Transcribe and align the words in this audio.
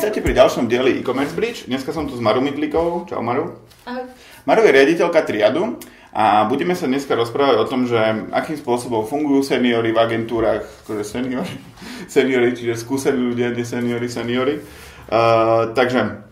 Vítajte 0.00 0.24
pri 0.24 0.32
ďalšom 0.32 0.64
dieli 0.64 0.96
e-commerce 0.96 1.36
bridge. 1.36 1.68
Dneska 1.68 1.92
som 1.92 2.08
tu 2.08 2.16
s 2.16 2.24
Maru 2.24 2.40
Midlikovou. 2.40 3.04
Čau 3.04 3.20
Maru. 3.20 3.52
Ahoj. 3.84 4.08
Maru 4.48 4.64
je 4.64 4.72
riaditeľka 4.72 5.28
Triadu 5.28 5.76
a 6.16 6.48
budeme 6.48 6.72
sa 6.72 6.88
dneska 6.88 7.12
rozprávať 7.12 7.60
o 7.60 7.68
tom, 7.68 7.84
že 7.84 8.00
akým 8.32 8.56
spôsobom 8.56 9.04
fungujú 9.04 9.44
seniory 9.44 9.92
v 9.92 10.00
agentúrach, 10.00 10.64
akože 10.88 11.04
seniory, 11.04 11.52
seniory, 12.16 12.56
čiže 12.56 12.80
skúsení 12.80 13.20
ľudia, 13.20 13.52
nie 13.52 13.60
seniory, 13.60 14.08
seniory. 14.08 14.64
Uh, 15.04 15.76
takže, 15.76 16.24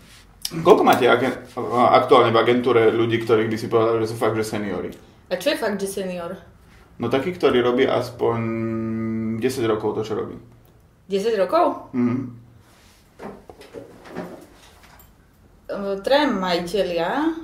koľko 0.64 0.82
máte 0.88 1.04
agen- 1.04 1.36
aktuálne 1.92 2.32
v 2.32 2.40
agentúre 2.40 2.88
ľudí, 2.88 3.20
ktorých 3.20 3.52
by 3.52 3.56
si 3.60 3.68
povedal, 3.68 4.00
že 4.00 4.08
sú 4.08 4.16
fakt, 4.16 4.40
že 4.40 4.48
seniory? 4.48 4.96
A 5.28 5.36
čo 5.36 5.52
je 5.52 5.60
fakt, 5.60 5.76
že 5.76 5.92
senior? 5.92 6.40
No 6.96 7.12
taký, 7.12 7.36
ktorý 7.36 7.60
robí 7.60 7.84
aspoň 7.84 8.40
10 9.44 9.44
rokov 9.68 9.92
to, 9.92 10.08
čo 10.08 10.16
robí. 10.16 10.40
10 11.12 11.36
rokov? 11.36 11.92
Mhm. 11.92 12.47
Uh, 15.68 16.00
Traja 16.00 16.26
majiteľia, 16.32 17.36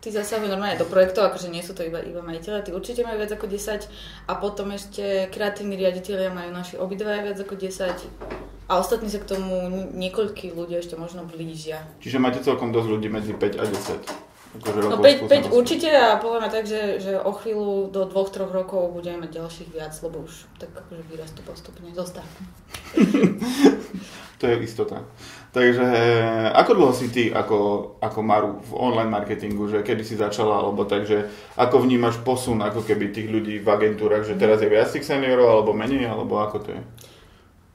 tí 0.00 0.08
zasahujú 0.08 0.48
normálne 0.48 0.80
do 0.80 0.88
projektov, 0.88 1.28
akože 1.28 1.52
nie 1.52 1.60
sú 1.60 1.76
to 1.76 1.84
iba, 1.84 2.00
iba 2.00 2.24
majiteľia, 2.24 2.64
tí 2.64 2.72
určite 2.72 3.04
majú 3.04 3.20
viac 3.20 3.36
ako 3.36 3.46
10 3.50 3.84
a 4.30 4.32
potom 4.38 4.72
ešte 4.72 5.28
kreatívni 5.28 5.76
riaditeľia 5.76 6.32
majú 6.32 6.50
naši 6.54 6.80
obidvaja 6.80 7.26
viac 7.28 7.38
ako 7.42 7.54
10 7.58 8.68
a 8.68 8.72
ostatní 8.76 9.08
sa 9.08 9.20
k 9.20 9.28
tomu 9.28 9.68
niekoľkí 9.96 10.52
ľudia 10.52 10.84
ešte 10.84 10.94
možno 10.94 11.24
blížia. 11.24 11.84
Čiže 12.04 12.20
máte 12.20 12.44
celkom 12.44 12.72
dosť 12.72 12.88
ľudí 12.88 13.08
medzi 13.08 13.32
5 13.32 13.60
a 13.60 13.64
10. 13.64 14.27
Akože 14.58 14.78
No 14.82 14.98
rokov 14.98 15.04
5, 15.06 15.06
5 15.06 15.18
skúsenosti. 15.22 15.54
určite 15.54 15.88
a 15.94 16.08
podľa 16.18 16.38
mňa 16.42 16.50
tak, 16.50 16.64
že, 16.66 16.82
že 16.98 17.12
o 17.14 17.32
chvíľu 17.32 17.94
do 17.94 18.02
2-3 18.10 18.50
rokov 18.50 18.90
budeme 18.90 19.24
mať 19.24 19.30
ďalších 19.38 19.68
viac, 19.70 19.94
lebo 20.02 20.26
už 20.26 20.50
tak 20.58 20.70
akože 20.74 21.02
vyrastú 21.06 21.40
postupne. 21.46 21.88
Zostav. 21.94 22.26
To 24.38 24.46
je 24.46 24.54
istota. 24.62 25.02
Takže 25.50 25.82
ako 26.54 26.70
dlho 26.78 26.92
si 26.94 27.10
ty 27.10 27.26
ako, 27.34 27.58
ako 27.98 28.18
Maru 28.22 28.62
v 28.62 28.72
online 28.78 29.10
marketingu, 29.10 29.66
že 29.66 29.82
kedy 29.82 30.06
si 30.06 30.14
začala, 30.14 30.62
alebo 30.62 30.86
takže 30.86 31.26
ako 31.58 31.82
vnímaš 31.82 32.22
posun 32.22 32.62
ako 32.62 32.86
keby 32.86 33.10
tých 33.10 33.26
ľudí 33.26 33.58
v 33.58 33.66
agentúrach, 33.66 34.22
že 34.22 34.38
teraz 34.38 34.62
je 34.62 34.70
viac 34.70 34.86
tých 34.86 35.02
seniorov, 35.02 35.50
alebo 35.50 35.74
menej, 35.74 36.06
alebo 36.06 36.38
ako 36.38 36.56
to 36.62 36.68
je? 36.70 36.80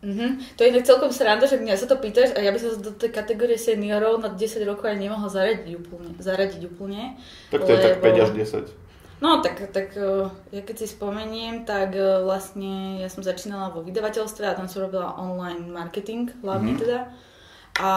Mhm. 0.04 0.28
To 0.54 0.60
je 0.60 0.70
inak 0.70 0.84
celkom 0.84 1.10
sranda, 1.10 1.46
že 1.46 1.56
mňa 1.56 1.74
sa 1.74 1.88
to 1.88 1.96
pýtaš 1.96 2.36
a 2.36 2.40
ja 2.40 2.52
by 2.52 2.60
som 2.60 2.70
sa 2.70 2.80
do 2.82 2.92
tej 2.92 3.10
kategórie 3.10 3.56
seniorov 3.56 4.20
na 4.20 4.28
10 4.28 4.38
rokov 4.62 4.86
aj 4.86 5.00
nemohla 5.00 5.28
zaradiť 5.28 5.74
úplne. 5.74 6.12
Zaradiť 6.20 6.62
úplne 6.68 7.16
Tak 7.48 7.60
to 7.62 7.72
je 7.72 7.80
tak 7.80 7.94
lebo- 7.96 8.04
5 8.04 8.20
až 8.20 8.32
10. 8.34 8.68
No 9.18 9.40
tak, 9.40 9.72
tak 9.72 9.96
eh, 9.96 10.28
ja 10.52 10.62
keď 10.62 10.76
si 10.78 10.88
spomeniem, 10.90 11.64
tak 11.64 11.96
eh, 11.96 12.20
vlastne 12.20 13.00
ja 13.00 13.08
som 13.08 13.24
začínala 13.24 13.72
vo 13.72 13.80
vydavateľstve 13.80 14.44
a 14.44 14.54
tam 14.54 14.68
som 14.68 14.84
robila 14.84 15.16
online 15.16 15.64
marketing, 15.66 16.36
hlavne 16.42 16.76
Mhm. 16.76 16.80
teda. 16.80 17.00
A 17.74 17.92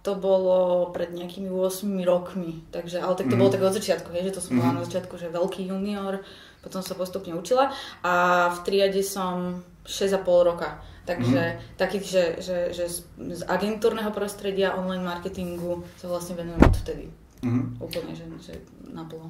to 0.00 0.16
bolo 0.16 0.88
pred 0.90 1.12
nejakými 1.12 1.46
8 1.46 2.02
rokmi, 2.02 2.64
takže, 2.70 2.98
ale 2.98 3.14
tak 3.14 3.28
to 3.28 3.36
Mhm. 3.36 3.38
bolo 3.38 3.52
tak 3.52 3.62
od 3.62 3.70
začiatku, 3.72 4.10
hej, 4.10 4.24
že 4.24 4.34
to 4.34 4.40
som 4.40 4.56
bola 4.56 4.72
Mhm. 4.72 4.76
na 4.76 4.82
začiatku, 4.82 5.14
že 5.14 5.28
veľký 5.28 5.68
junior, 5.68 6.24
potom 6.58 6.80
sa 6.80 6.94
postupne 6.94 7.30
učila 7.32 7.68
a 8.00 8.12
v 8.50 8.58
triade 8.64 9.04
som 9.04 9.60
6,5 9.84 10.24
roka. 10.42 10.80
Takže 11.04 11.42
Mhm. 11.54 11.76
takých, 11.76 12.04
že, 12.08 12.24
že, 12.40 12.58
že 12.72 12.84
z, 12.88 12.98
z 13.36 13.42
agentúrneho 13.44 14.08
prostredia, 14.08 14.72
online 14.72 15.04
marketingu 15.04 15.84
sa 16.00 16.08
vlastne 16.08 16.40
venujem 16.40 16.64
odvtedy. 16.64 17.12
Mhm. 17.44 17.76
Úplne, 17.76 18.12
že, 18.16 18.24
že 18.40 18.54
naplno. 18.88 19.28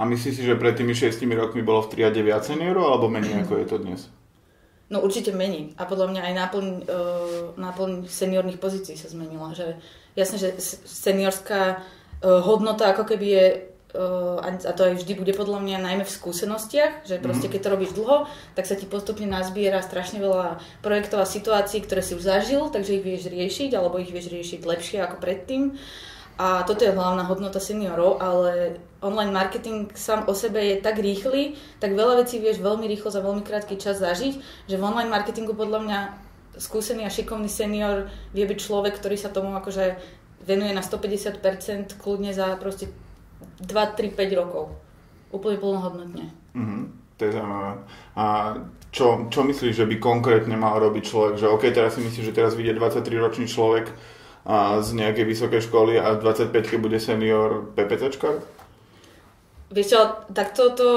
A 0.00 0.08
myslíš 0.08 0.40
si, 0.40 0.42
že 0.48 0.56
pred 0.56 0.72
tými 0.72 0.96
6 0.96 1.20
rokmi 1.36 1.60
bolo 1.60 1.84
v 1.84 1.92
triade 1.92 2.24
viac 2.24 2.40
seniorov, 2.48 2.88
alebo 2.88 3.12
menej 3.12 3.44
ako 3.44 3.60
je 3.60 3.66
to 3.68 3.76
dnes? 3.84 4.00
No 4.88 5.04
určite 5.04 5.30
mení. 5.30 5.76
A 5.76 5.84
podľa 5.84 6.08
mňa 6.10 6.22
aj 6.24 6.34
náplň, 6.34 6.66
uh, 6.88 7.46
náplň 7.60 8.08
seniorných 8.08 8.58
pozícií 8.58 8.96
sa 8.96 9.12
zmenila. 9.12 9.52
Že, 9.52 9.76
jasne, 10.16 10.40
že 10.40 10.56
seniorská 10.88 11.78
uh, 11.78 12.40
hodnota 12.42 12.90
ako 12.90 13.06
keby 13.12 13.26
je, 13.28 13.46
a 13.94 14.48
a 14.54 14.72
to 14.74 14.80
aj 14.86 15.02
vždy 15.02 15.18
bude 15.18 15.34
podľa 15.34 15.58
mňa 15.58 15.78
najmä 15.82 16.04
v 16.06 16.16
skúsenostiach, 16.16 17.06
že 17.06 17.18
proste 17.18 17.50
keď 17.50 17.60
to 17.66 17.72
robíš 17.74 17.92
dlho, 17.98 18.30
tak 18.54 18.66
sa 18.70 18.78
ti 18.78 18.86
postupne 18.86 19.26
nazbiera 19.26 19.82
strašne 19.82 20.22
veľa 20.22 20.62
projektov 20.84 21.22
a 21.22 21.26
situácií, 21.26 21.82
ktoré 21.82 21.98
si 21.98 22.14
už 22.14 22.22
zažil, 22.22 22.70
takže 22.70 23.02
ich 23.02 23.04
vieš 23.06 23.26
riešiť, 23.26 23.74
alebo 23.74 23.98
ich 23.98 24.14
vieš 24.14 24.30
riešiť 24.30 24.60
lepšie 24.62 24.98
ako 25.02 25.16
predtým. 25.18 25.74
A 26.40 26.64
toto 26.64 26.88
je 26.88 26.96
hlavná 26.96 27.28
hodnota 27.28 27.60
seniorov, 27.60 28.16
ale 28.16 28.80
online 29.04 29.28
marketing 29.28 29.92
sám 29.92 30.24
o 30.24 30.32
sebe 30.32 30.56
je 30.56 30.76
tak 30.80 30.96
rýchly, 30.96 31.58
tak 31.76 31.92
veľa 31.92 32.24
vecí 32.24 32.40
vieš 32.40 32.64
veľmi 32.64 32.88
rýchlo 32.88 33.12
za 33.12 33.20
veľmi 33.20 33.44
krátky 33.44 33.76
čas 33.76 34.00
zažiť, 34.00 34.64
že 34.64 34.76
v 34.80 34.86
online 34.86 35.12
marketingu 35.12 35.52
podľa 35.52 35.84
mňa 35.84 35.98
skúsený 36.56 37.04
a 37.04 37.12
šikovný 37.12 37.50
senior 37.50 38.08
vie 38.32 38.48
byť 38.48 38.56
človek, 38.56 38.96
ktorý 38.96 39.20
sa 39.20 39.28
tomu 39.28 39.52
akože 39.52 40.00
venuje 40.40 40.72
na 40.72 40.80
150% 40.80 42.00
kľudne 42.00 42.32
za 42.32 42.56
proste 42.56 42.88
2, 43.60 43.66
3, 43.68 44.16
5 44.16 44.40
rokov. 44.40 44.74
Úplne 45.30 45.56
plnohodnotne. 45.60 46.26
Mhm. 46.54 46.78
To 47.20 47.22
je 47.28 47.36
zaujímavé. 47.36 47.72
A 48.16 48.24
čo, 48.90 49.28
čo 49.28 49.40
myslíš, 49.44 49.76
že 49.76 49.86
by 49.86 50.00
konkrétne 50.00 50.56
mal 50.56 50.80
robiť 50.80 51.04
človek? 51.04 51.34
Že 51.36 51.52
OK, 51.52 51.64
teraz 51.70 51.94
si 51.94 52.00
myslíš, 52.02 52.32
že 52.32 52.36
teraz 52.36 52.56
vyjde 52.56 52.80
23-ročný 52.80 53.46
človek 53.46 53.92
a 54.48 54.80
z 54.80 54.96
nejakej 54.96 55.28
vysokej 55.28 55.60
školy 55.68 56.00
a 56.00 56.16
v 56.16 56.24
25 56.24 56.80
bude 56.80 56.96
senior 56.96 57.70
PPCčka? 57.76 58.40
Vieš 59.70 59.86
čo, 59.86 60.00
tak 60.34 60.50
to, 60.50 60.74
to 60.74 60.88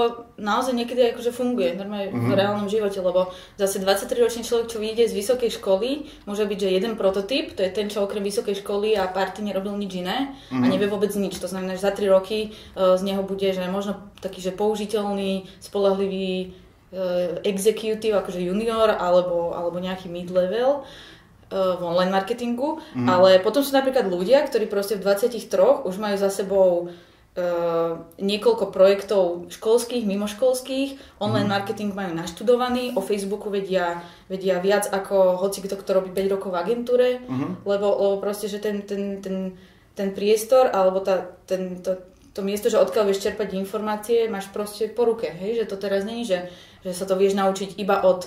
naozaj 0.42 0.74
niekedy 0.74 1.14
akože 1.14 1.30
funguje 1.30 1.78
normálne 1.78 2.10
mm-hmm. 2.10 2.26
v 2.26 2.34
reálnom 2.34 2.66
živote, 2.66 2.98
lebo 3.06 3.30
zase 3.54 3.78
23-ročný 3.78 4.42
človek, 4.42 4.66
čo 4.66 4.82
vyjde 4.82 5.14
z 5.14 5.14
vysokej 5.14 5.62
školy, 5.62 6.10
môže 6.26 6.42
byť, 6.42 6.58
že 6.58 6.74
jeden 6.74 6.98
prototyp, 6.98 7.54
to 7.54 7.62
je 7.62 7.70
ten, 7.70 7.86
čo 7.94 8.02
okrem 8.02 8.26
vysokej 8.26 8.66
školy 8.66 8.98
a 8.98 9.06
party 9.06 9.46
nerobil 9.46 9.78
nič 9.78 10.02
iné 10.02 10.34
mm-hmm. 10.34 10.58
a 10.58 10.66
nevie 10.66 10.90
vôbec 10.90 11.14
nič. 11.14 11.38
To 11.38 11.46
znamená, 11.46 11.78
že 11.78 11.86
za 11.86 11.94
3 11.94 12.10
roky 12.10 12.58
uh, 12.74 12.98
z 12.98 13.06
neho 13.06 13.22
bude, 13.22 13.46
že 13.46 13.62
možno 13.70 14.10
taký, 14.26 14.42
že 14.42 14.50
použiteľný, 14.50 15.46
spolahlivý 15.62 16.58
uh, 16.98 17.46
executive, 17.46 18.18
akože 18.26 18.42
junior 18.42 18.90
alebo, 18.90 19.54
alebo 19.54 19.78
nejaký 19.78 20.10
mid-level 20.10 20.82
uh, 20.82 21.78
v 21.78 21.82
online 21.86 22.10
marketingu, 22.10 22.82
mm. 22.98 23.06
ale 23.06 23.38
potom 23.38 23.62
sú 23.62 23.70
napríklad 23.70 24.10
ľudia, 24.10 24.42
ktorí 24.50 24.66
proste 24.66 24.98
v 24.98 25.06
23 25.06 25.86
už 25.86 25.96
majú 26.02 26.18
za 26.18 26.34
sebou 26.34 26.90
uh, 27.34 27.98
niekoľko 28.18 28.70
projektov 28.70 29.50
školských, 29.50 30.06
mimoškolských, 30.06 31.20
online 31.20 31.50
marketing 31.50 31.92
majú 31.94 32.14
naštudovaný, 32.14 32.94
o 32.94 33.02
Facebooku 33.02 33.50
vedia, 33.50 34.02
vedia 34.30 34.62
viac 34.62 34.90
ako 34.90 35.42
hoci 35.42 35.66
kto, 35.66 35.76
kto 35.82 35.90
robí 35.94 36.10
5 36.14 36.34
rokov 36.34 36.50
v 36.54 36.60
agentúre, 36.60 37.08
Mhm. 37.26 37.66
lebo, 37.66 37.88
lebo 37.90 38.16
proste, 38.22 38.46
že 38.48 38.62
ten, 38.62 38.86
ten, 38.86 39.22
ten, 39.22 39.58
ten 39.96 40.10
priestor 40.14 40.70
alebo 40.74 41.02
tá, 41.02 41.26
ten, 41.46 41.82
to, 41.82 41.98
to 42.34 42.42
miesto, 42.42 42.70
že 42.70 42.82
odkiaľ 42.82 43.10
vieš 43.10 43.22
čerpať 43.26 43.54
informácie, 43.54 44.26
máš 44.30 44.50
proste 44.50 44.90
po 44.90 45.06
ruke, 45.06 45.30
hej? 45.30 45.62
že 45.62 45.70
to 45.70 45.78
teraz 45.78 46.02
není, 46.02 46.26
že, 46.26 46.50
že 46.82 46.94
sa 46.94 47.06
to 47.06 47.14
vieš 47.14 47.38
naučiť 47.38 47.78
iba 47.78 48.02
od 48.02 48.26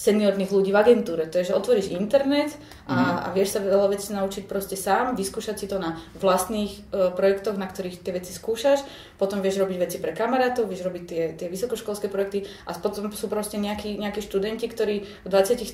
seniorných 0.00 0.48
ľudí 0.48 0.72
v 0.72 0.80
agentúre. 0.80 1.28
To 1.28 1.36
je, 1.36 1.52
že 1.52 1.58
otvoríš 1.58 1.92
internet 1.92 2.56
a, 2.88 3.28
a 3.28 3.36
vieš 3.36 3.52
sa 3.52 3.60
veľa 3.60 3.92
vecí 3.92 4.16
naučiť 4.16 4.48
proste 4.48 4.72
sám, 4.72 5.12
vyskúšať 5.12 5.60
si 5.60 5.66
to 5.68 5.76
na 5.76 6.00
vlastných 6.16 6.72
e, 6.72 7.12
projektoch, 7.12 7.60
na 7.60 7.68
ktorých 7.68 8.00
tie 8.00 8.16
veci 8.16 8.32
skúšaš, 8.32 8.80
potom 9.20 9.44
vieš 9.44 9.60
robiť 9.60 9.76
veci 9.76 9.96
pre 10.00 10.16
kamarátov, 10.16 10.72
vieš 10.72 10.88
robiť 10.88 11.04
tie, 11.04 11.22
tie 11.36 11.52
vysokoškolské 11.52 12.08
projekty 12.08 12.48
a 12.64 12.72
potom 12.72 13.12
sú 13.12 13.28
proste 13.28 13.60
nejakí, 13.60 14.00
nejakí 14.00 14.24
študenti, 14.24 14.72
ktorí 14.72 15.04
v 15.04 15.28
23 15.28 15.68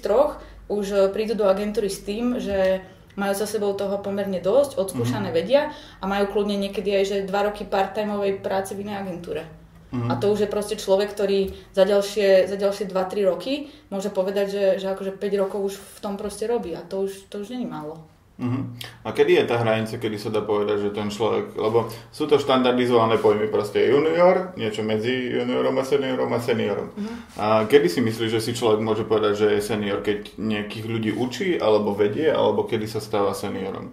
už 0.75 0.87
e, 0.91 0.97
prídu 1.15 1.39
do 1.39 1.47
agentúry 1.47 1.87
s 1.87 2.03
tým, 2.03 2.43
že 2.43 2.83
majú 3.15 3.33
za 3.33 3.47
sebou 3.47 3.73
toho 3.79 4.03
pomerne 4.03 4.43
dosť, 4.43 4.75
odskúšané 4.77 5.31
vedia 5.31 5.71
a 6.03 6.05
majú 6.05 6.35
kľudne 6.35 6.59
niekedy 6.59 6.91
aj 6.99 7.05
že 7.07 7.17
dva 7.31 7.47
roky 7.47 7.63
part-timeovej 7.63 8.43
práce 8.43 8.75
v 8.75 8.85
inej 8.85 9.07
agentúre. 9.07 9.66
A 9.95 10.19
to 10.19 10.35
už 10.35 10.47
je 10.47 10.51
proste 10.51 10.75
človek, 10.75 11.15
ktorý 11.15 11.55
za 11.71 11.87
ďalšie, 11.87 12.51
za 12.51 12.57
ďalšie 12.59 12.91
2-3 12.91 13.31
roky 13.31 13.71
môže 13.89 14.11
povedať, 14.11 14.47
že, 14.51 14.65
že 14.83 14.87
akože 14.91 15.15
5 15.15 15.43
rokov 15.43 15.61
už 15.63 15.75
v 15.79 15.99
tom 16.03 16.19
proste 16.19 16.51
robí 16.51 16.75
a 16.75 16.83
to 16.83 17.07
už, 17.07 17.31
to 17.31 17.39
už 17.43 17.55
není 17.55 17.67
málo. 17.71 18.03
Mhm. 18.37 18.77
A 19.05 19.17
kedy 19.17 19.33
je 19.33 19.45
tá 19.49 19.57
hranica, 19.57 19.97
kedy 19.97 20.21
sa 20.21 20.29
dá 20.29 20.45
povedať, 20.45 20.89
že 20.89 20.91
ten 20.93 21.09
človek, 21.09 21.57
lebo 21.57 21.89
sú 22.13 22.29
to 22.29 22.37
štandardizované 22.37 23.17
pojmy, 23.17 23.49
proste 23.49 23.81
junior, 23.89 24.53
niečo 24.61 24.85
medzi 24.85 25.33
juniorom 25.33 25.73
a 25.81 25.85
seniorom 25.85 26.29
a 26.29 26.41
seniorom. 26.41 26.93
A 27.41 27.65
kedy 27.65 27.89
si 27.89 28.05
myslíš, 28.05 28.31
že 28.37 28.45
si 28.45 28.53
človek 28.53 28.85
môže 28.85 29.09
povedať, 29.09 29.41
že 29.41 29.47
je 29.57 29.61
senior, 29.65 30.05
keď 30.05 30.37
nejakých 30.37 30.85
ľudí 30.85 31.11
učí, 31.17 31.57
alebo 31.57 31.97
vedie, 31.97 32.29
alebo 32.29 32.69
kedy 32.69 32.85
sa 32.85 33.01
stáva 33.01 33.33
seniorom? 33.33 33.89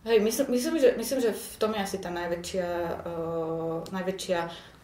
Hej, 0.00 0.20
myslím, 0.24 0.46
myslím, 0.50 0.74
že, 0.80 0.94
myslím, 0.96 1.20
že 1.20 1.30
v 1.36 1.56
tom 1.60 1.76
je 1.76 1.84
asi 1.84 1.98
tá 2.00 2.08
najväčšia, 2.08 2.68
uh, 3.04 3.84
najväčšia 3.92 4.38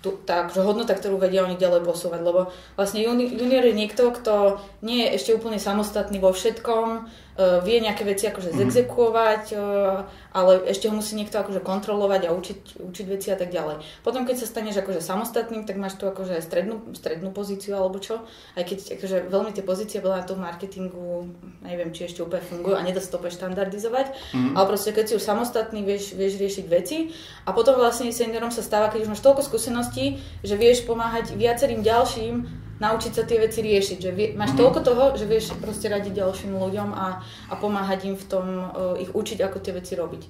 tú, 0.05 0.21
tá 0.29 0.45
akože 0.45 0.61
hodnota, 0.61 0.93
ktorú 0.93 1.17
vedia 1.17 1.41
oni 1.49 1.57
ďalej 1.57 1.89
posúvať, 1.89 2.21
lebo 2.21 2.53
vlastne 2.77 3.01
juni, 3.01 3.33
junior 3.33 3.65
je 3.65 3.73
niekto, 3.73 4.13
kto 4.13 4.61
nie 4.85 5.09
je 5.09 5.17
ešte 5.17 5.33
úplne 5.33 5.57
samostatný 5.57 6.21
vo 6.21 6.37
všetkom, 6.37 7.09
vie 7.37 7.85
nejaké 7.85 8.03
veci 8.09 8.25
akože 8.25 8.53
mm. 8.53 8.59
zexekuovať, 8.65 9.45
uh, 9.53 10.09
ale 10.33 10.65
ešte 10.73 10.89
ho 10.89 10.95
musí 10.97 11.13
niekto 11.21 11.37
akože 11.37 11.61
kontrolovať 11.61 12.23
a 12.29 12.31
učiť, 12.33 12.61
učiť 12.81 13.07
veci 13.13 13.29
a 13.29 13.37
tak 13.37 13.53
ďalej. 13.53 13.85
Potom, 14.01 14.25
keď 14.25 14.41
sa 14.41 14.47
staneš 14.49 14.81
akože 14.81 15.05
samostatným, 15.05 15.69
tak 15.69 15.77
máš 15.77 16.01
tu 16.01 16.09
akože 16.09 16.41
strednú, 16.41 16.97
strednú 16.97 17.37
pozíciu 17.37 17.77
alebo 17.77 18.01
čo, 18.01 18.25
aj 18.57 18.65
keď 18.65 18.79
akože 18.97 19.17
veľmi 19.29 19.53
tie 19.53 19.65
pozície 19.65 20.01
veľa 20.01 20.25
na 20.25 20.29
tom 20.29 20.41
marketingu, 20.41 21.29
neviem, 21.61 21.93
či 21.93 22.09
ešte 22.09 22.25
úplne 22.25 22.41
fungujú 22.41 22.73
a 22.73 22.81
nedá 22.81 23.05
sa 23.05 23.13
to 23.13 23.21
úplne 23.21 23.37
štandardizovať, 23.37 24.07
mm. 24.33 24.53
ale 24.57 24.65
proste 24.65 24.97
keď 24.97 25.05
si 25.05 25.17
už 25.21 25.25
samostatný, 25.25 25.85
vieš, 25.85 26.17
vieš 26.17 26.41
riešiť 26.41 26.67
veci 26.73 27.13
a 27.45 27.53
potom 27.53 27.77
vlastne 27.77 28.09
seniorom 28.09 28.49
sa 28.49 28.65
stáva, 28.65 28.89
keď 28.89 29.05
už 29.05 29.13
máš 29.13 29.21
toľko 29.21 29.45
skúseností, 29.45 30.25
že 30.41 30.57
vieš 30.57 30.89
pomáhať 30.89 31.37
viacerým 31.37 31.85
ďalším 31.85 32.66
naučiť 32.79 33.13
sa 33.13 33.25
tie 33.25 33.41
veci 33.41 33.65
riešiť. 33.65 33.99
Že 33.99 34.11
vie, 34.13 34.27
máš 34.37 34.53
mm-hmm. 34.53 34.61
toľko 34.61 34.81
toho, 34.85 35.05
že 35.17 35.25
vieš 35.25 35.57
proste 35.57 35.89
radiť 35.89 36.13
ďalším 36.13 36.57
ľuďom 36.57 36.91
a, 36.93 37.21
a 37.23 37.55
pomáhať 37.57 38.13
im 38.13 38.17
v 38.17 38.25
tom, 38.29 38.47
uh, 38.71 38.95
ich 39.01 39.11
učiť, 39.13 39.39
ako 39.45 39.59
tie 39.61 39.73
veci 39.73 39.97
robiť. 39.97 40.23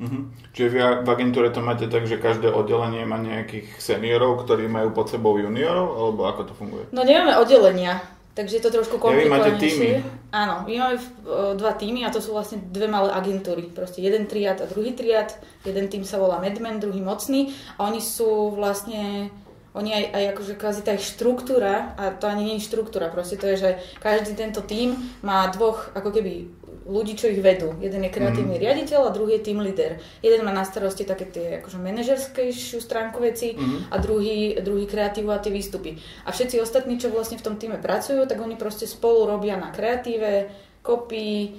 Mm-hmm. 0.00 0.22
Čiže 0.56 0.68
vy 0.72 0.78
v 1.04 1.08
agentúre 1.12 1.52
to 1.52 1.60
máte 1.60 1.84
tak, 1.92 2.08
že 2.08 2.16
každé 2.16 2.48
oddelenie 2.48 3.04
má 3.04 3.20
nejakých 3.20 3.68
seniorov, 3.76 4.48
ktorí 4.48 4.64
majú 4.64 4.96
pod 4.96 5.12
sebou 5.12 5.36
juniorov, 5.36 5.92
alebo 5.92 6.24
ako 6.24 6.40
to 6.48 6.52
funguje? 6.56 6.84
No 6.88 7.04
nemáme 7.04 7.36
oddelenia, 7.36 8.00
takže 8.32 8.56
je 8.56 8.64
to 8.64 8.72
trošku 8.80 8.96
komplikovanejšie. 8.96 10.00
Ja, 10.00 10.20
Áno, 10.32 10.64
my 10.64 10.72
máme 10.72 10.96
uh, 10.96 11.52
dva 11.52 11.76
týmy 11.76 12.08
a 12.08 12.14
to 12.14 12.24
sú 12.24 12.32
vlastne 12.32 12.64
dve 12.72 12.88
malé 12.88 13.12
agentúry. 13.12 13.68
Proste 13.68 14.00
jeden 14.00 14.24
triad 14.24 14.64
a 14.64 14.66
druhý 14.70 14.96
triad. 14.96 15.36
Jeden 15.68 15.92
tým 15.92 16.08
sa 16.08 16.16
volá 16.16 16.40
Medmen, 16.40 16.80
druhý 16.80 17.04
Mocný 17.04 17.52
a 17.76 17.84
oni 17.84 18.00
sú 18.00 18.56
vlastne 18.56 19.28
oni 19.74 19.90
aj, 19.94 20.04
aj 20.10 20.24
akože 20.34 20.54
kvázi 20.58 20.82
tá 20.82 20.92
ich 20.98 21.06
štruktúra, 21.06 21.94
a 21.94 22.10
to 22.10 22.26
ani 22.26 22.42
nie 22.42 22.56
je 22.58 22.66
štruktúra, 22.66 23.06
proste 23.06 23.38
to 23.38 23.46
je, 23.54 23.56
že 23.56 23.70
každý 24.02 24.34
tento 24.34 24.66
tím 24.66 24.98
má 25.22 25.46
dvoch 25.54 25.94
ako 25.94 26.10
keby 26.10 26.50
ľudí, 26.90 27.14
čo 27.14 27.30
ich 27.30 27.38
vedú. 27.38 27.78
Jeden 27.78 28.02
je 28.02 28.10
kreatívny 28.10 28.58
mm. 28.58 28.62
riaditeľ 28.66 29.00
a 29.06 29.14
druhý 29.14 29.38
je 29.38 29.46
team 29.46 29.62
leader. 29.62 30.02
Jeden 30.24 30.42
má 30.42 30.50
na 30.50 30.66
starosti 30.66 31.06
také 31.06 31.30
tie 31.30 31.62
akože 31.62 31.78
manažerskejšiu 31.78 32.82
stránku 32.82 33.22
veci 33.22 33.54
mm. 33.54 33.94
a 33.94 33.96
druhý, 34.02 34.58
druhý 34.58 34.90
kreatívu 34.90 35.30
a 35.30 35.38
tie 35.38 35.54
výstupy. 35.54 35.94
A 36.26 36.34
všetci 36.34 36.58
ostatní, 36.58 36.98
čo 36.98 37.14
vlastne 37.14 37.38
v 37.38 37.46
tom 37.46 37.54
týme 37.60 37.78
pracujú, 37.78 38.26
tak 38.26 38.42
oni 38.42 38.58
proste 38.58 38.90
spolu 38.90 39.30
robia 39.30 39.54
na 39.54 39.70
kreatíve, 39.70 40.50
kopii, 40.82 41.38
e, 41.46 41.50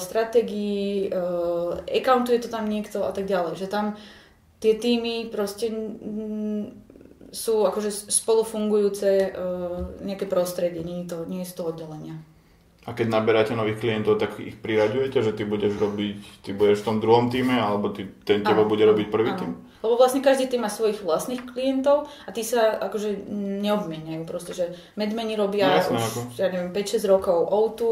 stratégii, 0.00 1.12
e, 1.12 1.98
accountuje 2.00 2.38
to 2.40 2.48
tam 2.48 2.64
niekto 2.64 3.04
a 3.04 3.12
tak 3.12 3.28
ďalej. 3.28 3.60
Že 3.60 3.66
tam 3.68 3.86
tie 4.58 4.74
týmy 4.74 5.28
proste 5.28 5.70
sú 7.28 7.68
akože 7.68 8.08
spolufungujúce 8.08 9.10
uh, 9.30 10.00
nejaké 10.00 10.24
prostredie, 10.24 10.80
nie 10.80 11.04
je, 11.04 11.06
to, 11.12 11.18
nie 11.28 11.44
je 11.44 11.50
z 11.50 11.54
toho 11.56 11.76
oddelenia. 11.76 12.16
A 12.88 12.96
keď 12.96 13.12
naberáte 13.12 13.52
nových 13.52 13.84
klientov, 13.84 14.16
tak 14.16 14.40
ich 14.40 14.56
priraďujete, 14.56 15.20
že 15.20 15.36
ty 15.36 15.44
budeš 15.44 15.76
robiť, 15.76 16.16
ty 16.40 16.56
budeš 16.56 16.80
v 16.80 16.86
tom 16.88 16.96
druhom 17.04 17.28
týme, 17.28 17.52
alebo 17.52 17.92
ty, 17.92 18.08
ten 18.24 18.40
teba 18.40 18.64
bude 18.64 18.80
robiť 18.80 19.06
prvý 19.12 19.36
tým? 19.36 19.52
Lebo 19.78 19.94
vlastne 19.94 20.24
každý 20.24 20.50
tým 20.50 20.66
má 20.66 20.70
svojich 20.70 21.02
vlastných 21.06 21.46
klientov 21.46 22.10
a 22.26 22.30
tí 22.34 22.42
sa 22.42 22.78
akože 22.82 23.30
neobmieniajú 23.62 24.22
proste, 24.26 24.52
že 24.54 24.74
medmeni 24.98 25.38
robia 25.38 25.70
no, 25.70 25.78
jasné, 25.78 25.98
už, 25.98 26.04
ako. 26.04 26.20
ja 26.34 26.48
neviem, 26.50 26.70
5-6 26.74 27.06
rokov 27.06 27.38
O2, 27.46 27.82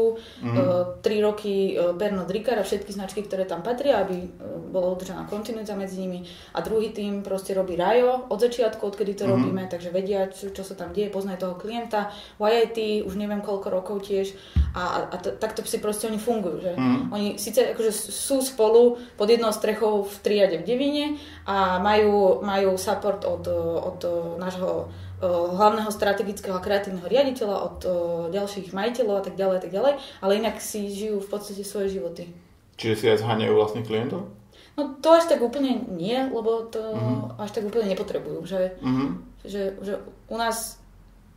mm. 0.43 0.55
uh, 0.55 1.03
3 1.03 1.27
roky 1.27 1.75
uh, 1.79 1.95
Bernard 1.95 2.27
Ricard 2.27 2.59
a 2.59 2.67
všetky 2.67 2.91
značky, 2.91 3.23
ktoré 3.23 3.47
tam 3.47 3.63
patria, 3.63 4.03
aby 4.03 4.19
uh, 4.19 4.59
bola 4.67 4.91
udržaná 4.91 5.23
kontinuita 5.31 5.79
medzi 5.79 6.03
nimi. 6.03 6.27
A 6.51 6.59
druhý 6.59 6.91
tým 6.91 7.23
proste 7.23 7.55
robí 7.55 7.79
Rajo 7.79 8.27
od 8.27 8.39
začiatku, 8.39 8.83
odkedy 8.83 9.15
to 9.15 9.23
mm. 9.25 9.31
robíme, 9.31 9.63
takže 9.71 9.89
vedia, 9.95 10.27
čo, 10.27 10.51
čo 10.51 10.67
sa 10.67 10.75
tam 10.75 10.91
deje, 10.91 11.07
poznajú 11.07 11.39
toho 11.47 11.55
klienta. 11.55 12.11
YIT 12.37 13.07
už 13.07 13.15
neviem 13.15 13.39
koľko 13.39 13.67
rokov 13.71 14.03
tiež 14.03 14.35
a, 14.77 15.09
a 15.09 15.15
t- 15.17 15.33
takto 15.39 15.65
si 15.65 15.81
proste 15.81 16.05
oni 16.05 16.19
fungujú, 16.19 16.61
že 16.61 16.71
mm. 16.75 17.09
oni 17.09 17.27
síce 17.39 17.73
akože 17.73 17.91
sú 17.93 18.43
spolu 18.43 18.99
pod 19.17 19.27
jednou 19.31 19.49
strechou 19.49 20.05
v 20.05 20.15
triade 20.21 20.61
v 20.61 20.67
Devine 20.67 21.05
a 21.47 21.76
majú, 21.79 22.41
majú 22.43 22.77
support 22.77 23.25
od, 23.25 23.47
od 23.83 23.99
nášho 24.37 24.87
eh, 24.87 25.27
hlavného 25.29 25.91
strategického 25.91 26.57
a 26.57 26.63
kreatívneho 26.63 27.07
riaditeľa, 27.07 27.57
od 27.57 27.77
eh, 27.83 27.91
ďalších 28.37 28.75
majiteľov 28.75 29.15
a 29.19 29.23
tak 29.23 29.35
ďalej 29.35 29.55
a 29.57 29.61
tak 29.63 29.71
ďalej, 29.73 29.93
ale 30.21 30.37
inak 30.37 30.61
si 30.61 30.89
žijú 30.91 31.23
v 31.23 31.29
podstate 31.29 31.63
svoje 31.65 31.97
životy. 31.97 32.29
Čiže 32.77 32.95
si 32.95 33.05
aj 33.09 33.21
zháňajú 33.25 33.53
vlastných 33.57 33.87
klientov? 33.89 34.29
No 34.77 34.93
to 35.01 35.17
až 35.17 35.25
tak 35.25 35.41
úplne 35.41 35.89
nie, 35.89 36.13
lebo 36.29 36.69
to 36.69 36.77
uh-huh. 36.77 37.33
až 37.41 37.49
tak 37.49 37.65
úplne 37.65 37.89
nepotrebujú. 37.97 38.45
Že, 38.45 38.77
uh-huh. 38.77 39.09
že, 39.41 39.73
že 39.81 39.97
u 40.29 40.37
nás 40.37 40.76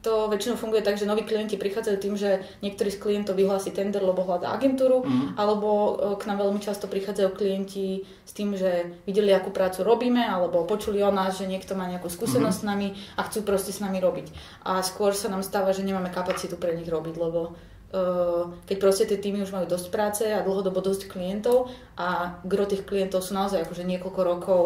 to 0.01 0.33
väčšinou 0.33 0.57
funguje 0.57 0.81
tak, 0.81 0.97
že 0.97 1.05
noví 1.05 1.29
klienti 1.29 1.61
prichádzajú 1.61 1.97
tým, 2.01 2.15
že 2.17 2.41
niektorý 2.65 2.89
z 2.89 3.01
klientov 3.01 3.37
vyhlási 3.37 3.69
tender, 3.69 4.01
lebo 4.01 4.25
hľadá 4.25 4.49
agentúru, 4.57 5.05
mm. 5.05 5.37
alebo 5.37 5.69
e, 5.69 5.93
k 6.17 6.25
nám 6.25 6.41
veľmi 6.41 6.61
často 6.61 6.89
prichádzajú 6.89 7.29
klienti 7.37 8.09
s 8.25 8.33
tým, 8.33 8.57
že 8.57 8.97
videli, 9.05 9.29
akú 9.37 9.53
prácu 9.53 9.85
robíme, 9.85 10.25
alebo 10.25 10.65
počuli 10.65 11.05
o 11.05 11.13
nás, 11.13 11.37
že 11.37 11.45
niekto 11.45 11.77
má 11.77 11.85
nejakú 11.85 12.09
skúsenosť 12.09 12.59
mm. 12.59 12.63
s 12.65 12.69
nami 12.69 12.89
a 13.21 13.21
chcú 13.29 13.45
proste 13.45 13.77
s 13.77 13.85
nami 13.85 14.01
robiť. 14.01 14.33
A 14.65 14.81
skôr 14.81 15.13
sa 15.13 15.29
nám 15.29 15.45
stáva, 15.45 15.77
že 15.77 15.85
nemáme 15.85 16.09
kapacitu 16.09 16.57
pre 16.57 16.73
nich 16.73 16.89
robiť, 16.89 17.15
lebo 17.21 17.53
uh, 17.93 18.49
keď 18.65 18.77
proste 18.81 19.05
tie 19.05 19.21
týmy 19.21 19.45
už 19.45 19.53
majú 19.53 19.69
dosť 19.69 19.87
práce 19.93 20.25
a 20.25 20.41
dlhodobo 20.41 20.81
dosť 20.81 21.13
klientov 21.13 21.69
a 22.01 22.41
gro 22.49 22.65
tých 22.65 22.89
klientov 22.89 23.21
sú 23.21 23.37
naozaj 23.37 23.69
akože 23.69 23.85
niekoľko 23.85 24.21
rokov 24.25 24.63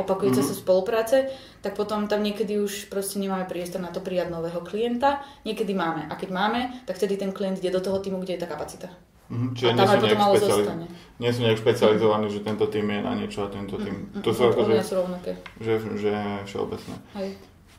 opakujúce 0.00 0.40
mm-hmm. 0.40 0.56
sa 0.56 0.62
spolupráce, 0.62 1.16
tak 1.60 1.76
potom 1.76 2.08
tam 2.08 2.22
niekedy 2.22 2.60
už 2.60 2.88
proste 2.88 3.18
nemáme 3.20 3.44
priestor 3.44 3.84
na 3.84 3.92
to 3.92 4.00
prijať 4.00 4.32
nového 4.32 4.60
klienta. 4.64 5.20
Niekedy 5.44 5.72
máme. 5.74 6.08
A 6.08 6.14
keď 6.16 6.30
máme, 6.32 6.60
tak 6.88 6.96
vtedy 6.96 7.18
ten 7.18 7.34
klient 7.34 7.60
ide 7.60 7.74
do 7.74 7.82
toho 7.82 7.98
týmu, 8.00 8.20
kde 8.22 8.36
je 8.36 8.42
tá 8.42 8.48
kapacita. 8.48 8.88
Mm-hmm. 9.32 9.50
Čiže 9.56 9.68
a 9.68 9.74
tam 9.74 9.88
nie 9.88 9.96
sú, 9.96 10.04
potom 10.04 10.20
ale 10.20 10.36
zostane. 10.36 10.86
nie 11.16 11.30
sú 11.32 11.40
nejak 11.40 11.58
špecializovaní, 11.64 12.26
mm-hmm. 12.28 12.44
že 12.44 12.48
tento 12.48 12.64
tým 12.68 12.86
je 12.88 13.00
na 13.00 13.12
niečo 13.16 13.40
a 13.44 13.48
tento 13.48 13.74
tým. 13.80 13.96
Mm-hmm. 13.96 14.22
To 14.24 14.30
sú 14.30 14.42
ako, 14.52 14.60
že, 14.68 14.74
sú 14.84 14.94
rovnaké. 15.00 15.32
Že, 15.56 15.74
že 15.96 16.12
všeobecné. 16.44 16.94
Hej. 17.16 17.30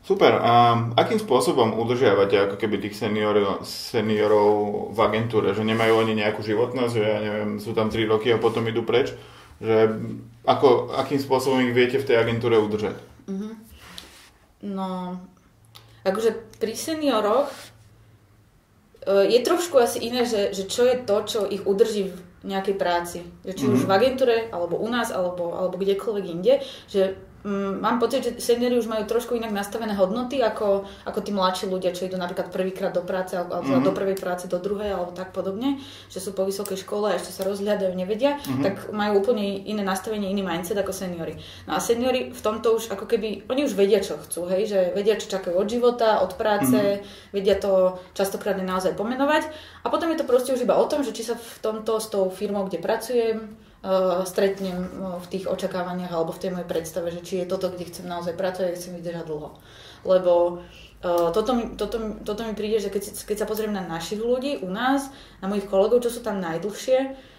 Super. 0.03 0.35
A 0.43 0.75
akým 0.99 1.15
spôsobom 1.15 1.79
udržiavate 1.79 2.35
ako 2.35 2.59
keby 2.59 2.75
tých 2.83 2.99
senior, 2.99 3.63
seniorov 3.63 4.91
v 4.91 4.99
agentúre? 4.99 5.55
Že 5.55 5.63
nemajú 5.63 5.93
oni 5.95 6.19
nejakú 6.19 6.43
životnosť, 6.43 6.91
že 6.91 7.03
ja 7.07 7.19
neviem, 7.23 7.55
sú 7.63 7.71
tam 7.71 7.87
3 7.87 8.11
roky 8.11 8.27
a 8.35 8.41
potom 8.41 8.67
idú 8.67 8.83
preč? 8.83 9.15
Že 9.63 9.95
ako, 10.43 10.91
akým 10.99 11.19
spôsobom 11.19 11.63
ich 11.63 11.75
viete 11.75 11.97
v 11.99 12.07
tej 12.07 12.19
agentúre 12.19 12.59
udržať? 12.59 12.99
Mm-hmm. 13.27 13.53
No, 14.63 15.19
akože 16.03 16.59
pri 16.59 16.75
senioroch 16.75 17.51
e, 19.07 19.31
je 19.31 19.39
trošku 19.43 19.79
asi 19.79 20.03
iné, 20.03 20.27
že, 20.27 20.51
že 20.51 20.67
čo 20.67 20.83
je 20.87 20.99
to, 21.03 21.15
čo 21.23 21.39
ich 21.47 21.63
udrží 21.63 22.11
v 22.11 22.17
nejakej 22.43 22.75
práci. 22.75 23.19
Že 23.47 23.53
či 23.55 23.63
mm-hmm. 23.63 23.75
už 23.79 23.81
v 23.87 23.95
agentúre, 23.95 24.35
alebo 24.51 24.75
u 24.79 24.87
nás, 24.91 25.11
alebo, 25.15 25.55
alebo 25.55 25.79
kdekoľvek 25.79 26.25
inde. 26.27 26.59
Že 26.91 27.15
mám 27.83 27.99
pocit, 27.99 28.23
že 28.23 28.31
seniori 28.39 28.79
už 28.79 28.87
majú 28.87 29.03
trošku 29.03 29.35
inak 29.35 29.51
nastavené 29.51 29.91
hodnoty 29.99 30.39
ako, 30.39 30.87
ako 31.03 31.19
tí 31.19 31.35
mladší 31.35 31.67
ľudia, 31.67 31.91
čo 31.91 32.07
idú 32.07 32.15
napríklad 32.15 32.55
prvýkrát 32.55 32.95
do 32.95 33.03
práce 33.03 33.35
alebo 33.35 33.59
mm-hmm. 33.59 33.83
do 33.83 33.91
prvej 33.91 34.17
práce, 34.17 34.47
do 34.47 34.59
druhej 34.63 34.95
alebo 34.95 35.11
tak 35.11 35.35
podobne, 35.35 35.83
že 36.07 36.23
sú 36.23 36.31
po 36.31 36.47
vysokej 36.47 36.79
škole 36.79 37.11
a 37.11 37.19
ešte 37.19 37.35
sa 37.35 37.43
rozhľadajú, 37.43 37.91
nevedia, 37.91 38.39
mm-hmm. 38.39 38.63
tak 38.63 38.75
majú 38.95 39.19
úplne 39.19 39.59
iné 39.67 39.83
nastavenie, 39.83 40.31
iný 40.31 40.39
mindset 40.39 40.79
ako 40.79 40.95
seniori. 40.95 41.35
No 41.67 41.75
a 41.75 41.83
seniori 41.83 42.31
v 42.31 42.41
tomto 42.41 42.79
už 42.79 42.95
ako 42.95 43.11
keby, 43.11 43.43
oni 43.51 43.67
už 43.67 43.75
vedia, 43.75 43.99
čo 43.99 44.15
chcú, 44.23 44.47
hej, 44.47 44.71
že 44.71 44.79
vedia, 44.95 45.19
čo 45.19 45.27
čakajú 45.27 45.59
od 45.59 45.67
života, 45.67 46.23
od 46.23 46.39
práce, 46.39 46.71
mm-hmm. 46.71 47.35
vedia 47.35 47.59
to 47.59 47.99
častokrát 48.15 48.55
naozaj 48.55 48.95
pomenovať 48.95 49.51
a 49.83 49.91
potom 49.91 50.07
je 50.15 50.23
to 50.23 50.29
proste 50.29 50.55
už 50.55 50.63
iba 50.63 50.79
o 50.79 50.87
tom, 50.87 51.03
že 51.03 51.11
či 51.11 51.27
sa 51.27 51.35
v 51.35 51.59
tomto 51.59 51.99
s 51.99 52.07
tou 52.07 52.31
firmou, 52.31 52.63
kde 52.71 52.79
pracujem, 52.79 53.51
stretnem 54.23 54.79
uh, 54.79 55.19
v 55.19 55.27
tých 55.27 55.45
očakávaniach 55.51 56.15
alebo 56.15 56.31
v 56.31 56.41
tej 56.41 56.49
mojej 56.55 56.67
predstave, 56.71 57.11
že 57.11 57.19
či 57.19 57.43
je 57.43 57.51
toto, 57.51 57.67
kde 57.67 57.91
chcem 57.91 58.07
naozaj 58.07 58.39
pracovať, 58.39 58.79
chcem 58.79 58.95
vydržať 58.95 59.27
dlho. 59.27 59.59
Lebo 60.07 60.33
uh, 61.03 61.29
toto, 61.35 61.51
mi, 61.51 61.75
toto, 61.75 61.99
toto 62.23 62.41
mi 62.47 62.55
príde, 62.55 62.79
že 62.79 62.87
keď, 62.87 63.27
keď 63.27 63.37
sa 63.43 63.49
pozriem 63.49 63.75
na 63.75 63.83
našich 63.83 64.23
ľudí 64.23 64.63
u 64.63 64.71
nás, 64.71 65.11
na 65.43 65.51
mojich 65.51 65.67
kolegov, 65.67 65.99
čo 65.99 66.15
sú 66.15 66.23
tam 66.23 66.39
najdlhšie, 66.39 67.31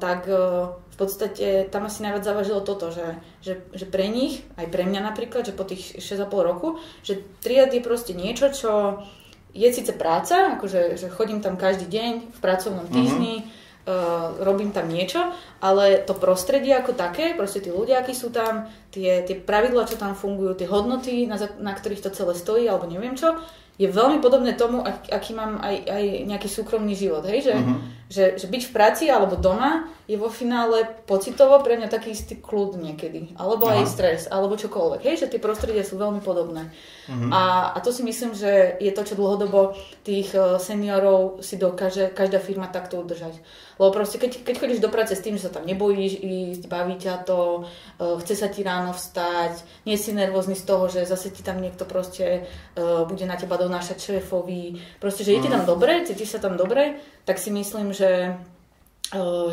tak 0.00 0.24
v 0.24 0.96
podstate 0.96 1.68
tam 1.68 1.84
asi 1.84 2.00
najviac 2.00 2.24
zavažilo 2.24 2.64
toto, 2.64 2.88
že, 2.88 3.20
že, 3.44 3.60
že 3.76 3.84
pre 3.84 4.08
nich, 4.08 4.40
aj 4.56 4.72
pre 4.72 4.88
mňa 4.88 5.04
napríklad, 5.04 5.44
že 5.44 5.52
po 5.52 5.68
tých 5.68 6.00
6,5 6.00 6.32
roku, 6.48 6.80
že 7.04 7.20
triad 7.44 7.68
je 7.76 7.84
proste 7.84 8.16
niečo, 8.16 8.48
čo 8.56 9.04
je 9.52 9.68
síce 9.68 9.92
práca, 9.92 10.56
akože 10.56 10.96
že 10.96 11.12
chodím 11.12 11.44
tam 11.44 11.60
každý 11.60 11.92
deň 11.92 12.12
v 12.32 12.38
pracovnom 12.40 12.88
týždni, 12.88 13.44
mm-hmm 13.44 13.67
uh, 13.88 14.36
robím 14.44 14.68
tam 14.68 14.92
niečo, 14.92 15.32
ale 15.64 16.04
to 16.04 16.12
prostredie 16.12 16.76
ako 16.76 16.92
také, 16.92 17.32
proste 17.32 17.64
tí 17.64 17.72
ľudia, 17.72 18.04
akí 18.04 18.12
sú 18.12 18.28
tam, 18.28 18.68
tie, 18.92 19.24
tie 19.24 19.40
pravidla, 19.40 19.88
čo 19.88 19.96
tam 19.96 20.12
fungujú, 20.12 20.60
tie 20.60 20.68
hodnoty, 20.68 21.24
na, 21.24 21.40
na 21.58 21.72
ktorých 21.72 22.04
to 22.04 22.12
celé 22.12 22.36
stojí, 22.36 22.68
alebo 22.68 22.84
neviem 22.84 23.16
čo, 23.16 23.40
je 23.78 23.88
veľmi 23.88 24.18
podobné 24.18 24.58
tomu, 24.58 24.82
ak, 24.82 25.08
aký 25.08 25.32
mám 25.32 25.62
aj, 25.62 25.86
aj 25.86 26.04
nejaký 26.26 26.48
súkromný 26.50 26.98
život. 26.98 27.22
Hej? 27.24 27.48
Že, 27.48 27.54
uh-huh. 27.54 27.78
Že, 28.08 28.40
že 28.40 28.48
byť 28.48 28.62
v 28.68 28.74
práci 28.74 29.04
alebo 29.12 29.36
doma 29.36 29.92
je 30.08 30.16
vo 30.16 30.32
finále 30.32 30.88
pocitovo 31.04 31.60
pre 31.60 31.76
mňa 31.76 31.92
taký 31.92 32.16
istý 32.16 32.40
kľud 32.40 32.80
niekedy. 32.80 33.36
Alebo 33.36 33.68
uh-huh. 33.68 33.84
aj 33.84 33.92
stres, 33.92 34.20
alebo 34.32 34.56
čokoľvek. 34.56 35.04
Hej? 35.04 35.28
Že 35.28 35.36
tie 35.36 35.44
prostredia 35.44 35.84
sú 35.84 36.00
veľmi 36.00 36.24
podobné. 36.24 36.72
Uh-huh. 37.04 37.28
A, 37.28 37.76
a 37.76 37.78
to 37.84 37.92
si 37.92 38.00
myslím, 38.00 38.32
že 38.32 38.80
je 38.80 38.88
to, 38.96 39.04
čo 39.04 39.20
dlhodobo 39.20 39.76
tých 40.08 40.32
eh, 40.32 40.56
seniorov 40.56 41.44
si 41.44 41.60
dokáže 41.60 42.08
každá 42.08 42.40
firma 42.40 42.72
takto 42.72 42.96
udržať. 43.04 43.36
Lebo 43.78 43.94
proste, 43.94 44.18
keď, 44.18 44.42
keď 44.42 44.54
chodíš 44.58 44.80
do 44.82 44.90
práce 44.90 45.14
s 45.14 45.22
tým, 45.22 45.38
že 45.38 45.46
sa 45.46 45.54
tam 45.54 45.62
nebojíš 45.62 46.18
ísť, 46.18 46.62
baví 46.66 46.98
ťa 46.98 47.22
to, 47.22 47.62
uh, 47.62 48.18
chce 48.18 48.34
sa 48.34 48.50
ti 48.50 48.66
ráno 48.66 48.90
vstať, 48.90 49.86
nie 49.86 49.94
si 49.94 50.10
nervózny 50.10 50.58
z 50.58 50.66
toho, 50.66 50.90
že 50.90 51.06
zase 51.06 51.30
ti 51.30 51.46
tam 51.46 51.62
niekto 51.62 51.86
proste 51.86 52.42
uh, 52.74 53.06
bude 53.06 53.22
na 53.22 53.38
teba 53.38 53.54
donášať 53.54 54.02
šéfovi, 54.02 54.82
proste, 54.98 55.22
že 55.22 55.38
je 55.38 55.46
ti 55.46 55.48
tam 55.48 55.62
mhm. 55.62 55.70
dobre, 55.70 56.02
cítiš 56.02 56.34
sa 56.34 56.40
tam 56.42 56.58
dobre, 56.58 56.98
tak 57.22 57.38
si 57.38 57.54
myslím, 57.54 57.94
že 57.98 58.10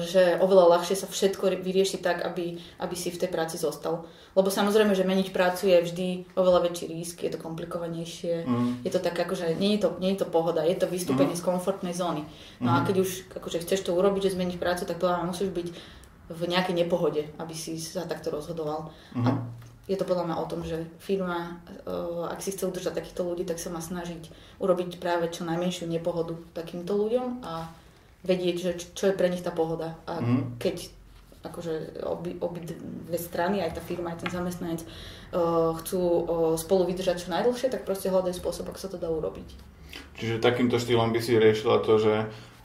že 0.04 0.36
oveľa 0.44 0.76
ľahšie 0.76 1.00
sa 1.00 1.08
všetko 1.08 1.64
vyrieši 1.64 2.04
tak, 2.04 2.28
aby, 2.28 2.60
aby 2.76 2.96
si 2.96 3.08
v 3.08 3.24
tej 3.24 3.32
práci 3.32 3.56
zostal. 3.56 4.04
Lebo 4.36 4.52
samozrejme, 4.52 4.92
že 4.92 5.08
meniť 5.08 5.32
prácu 5.32 5.72
je 5.72 5.80
vždy 5.80 6.08
oveľa 6.36 6.68
väčší 6.68 6.92
risk, 6.92 7.24
je 7.24 7.32
to 7.32 7.40
komplikovanejšie, 7.40 8.44
mm. 8.44 8.84
je 8.84 8.92
to 8.92 9.00
tak 9.00 9.16
akože, 9.16 9.56
nie 9.56 9.80
je 9.80 9.88
to, 9.88 9.96
nie 10.04 10.12
je 10.12 10.20
to 10.20 10.28
pohoda, 10.28 10.60
je 10.68 10.76
to 10.76 10.92
vystúpenie 10.92 11.32
mm. 11.32 11.40
z 11.40 11.48
komfortnej 11.48 11.96
zóny. 11.96 12.28
No 12.60 12.68
mm. 12.68 12.76
a 12.76 12.84
keď 12.84 13.08
už 13.08 13.32
akože 13.32 13.64
chceš 13.64 13.88
to 13.88 13.96
urobiť, 13.96 14.28
že 14.28 14.36
zmeniť 14.36 14.60
prácu, 14.60 14.84
tak 14.84 15.00
podľa 15.00 15.24
musíš 15.24 15.56
byť 15.56 15.68
v 16.36 16.42
nejakej 16.52 16.76
nepohode, 16.76 17.24
aby 17.40 17.56
si 17.56 17.80
sa 17.80 18.04
takto 18.04 18.36
rozhodoval. 18.36 18.92
Mm. 19.16 19.24
A 19.24 19.30
je 19.88 19.96
to 19.96 20.04
podľa 20.04 20.28
mňa 20.28 20.36
o 20.36 20.50
tom, 20.52 20.68
že 20.68 20.84
firma, 21.00 21.64
ak 22.28 22.44
si 22.44 22.52
chce 22.52 22.68
udržať 22.68 23.00
takýchto 23.00 23.24
ľudí, 23.24 23.48
tak 23.48 23.62
sa 23.64 23.72
má 23.72 23.80
snažiť 23.80 24.28
urobiť 24.60 25.00
práve 25.00 25.32
čo 25.32 25.48
najmenšiu 25.48 25.88
nepohodu 25.88 26.36
takýmto 26.52 26.92
ľuďom 26.92 27.40
a 27.40 27.72
vedieť, 28.26 28.56
že 28.58 28.72
čo 28.98 29.14
je 29.14 29.18
pre 29.18 29.30
nich 29.30 29.46
tá 29.46 29.54
pohoda. 29.54 29.94
A 30.10 30.18
mm. 30.18 30.58
keď 30.58 30.90
akože 31.46 32.02
obi, 32.02 32.34
obi 32.42 32.66
dve 32.66 33.20
strany, 33.22 33.62
aj 33.62 33.78
tá 33.78 33.82
firma, 33.86 34.18
aj 34.18 34.26
ten 34.26 34.34
zamestnanec 34.34 34.82
uh, 34.82 35.78
chcú 35.78 36.02
uh, 36.02 36.24
spolu 36.58 36.90
vydržať 36.90 37.22
čo 37.22 37.30
najdlhšie, 37.30 37.70
tak 37.70 37.86
proste 37.86 38.10
hľadajú 38.10 38.34
spôsob, 38.34 38.66
ako 38.74 38.80
sa 38.82 38.90
to 38.90 38.98
dá 38.98 39.08
urobiť. 39.14 39.46
Čiže 40.18 40.42
takýmto 40.42 40.82
štýlom 40.82 41.14
by 41.14 41.22
si 41.22 41.38
riešila 41.38 41.86
to, 41.86 42.02
že 42.02 42.14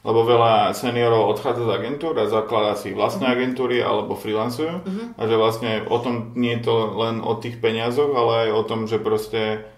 lebo 0.00 0.25
veľa 0.25 0.73
seniorov 0.73 1.37
odchádza 1.37 1.69
z 1.69 1.75
agentúr 1.76 2.17
a 2.17 2.25
zakladá 2.25 2.73
si 2.73 2.97
vlastné 2.97 3.29
uh-huh. 3.29 3.37
agentúry 3.37 3.85
alebo 3.85 4.17
freelancujú 4.17 4.81
uh-huh. 4.81 5.07
a 5.21 5.23
že 5.29 5.37
vlastne 5.37 5.73
o 5.85 6.00
tom 6.00 6.33
nie 6.40 6.57
je 6.57 6.64
to 6.64 6.97
len 6.97 7.21
o 7.21 7.37
tých 7.37 7.61
peniazoch, 7.61 8.09
ale 8.17 8.49
aj 8.49 8.50
o 8.57 8.62
tom, 8.64 8.88
že 8.88 8.97
proste 8.97 9.69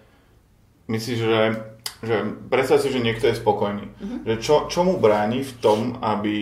myslíš, 0.87 1.19
že 1.19 1.39
že 2.03 2.15
predstav 2.51 2.83
si, 2.83 2.91
že 2.91 2.99
niekto 2.99 3.31
je 3.31 3.39
spokojný. 3.39 3.87
Uh-huh. 3.87 4.19
Že 4.27 4.35
čo, 4.43 4.55
čo 4.67 4.83
mu 4.83 4.99
bráni 4.99 5.39
v 5.39 5.53
tom, 5.63 5.95
aby, 6.03 6.39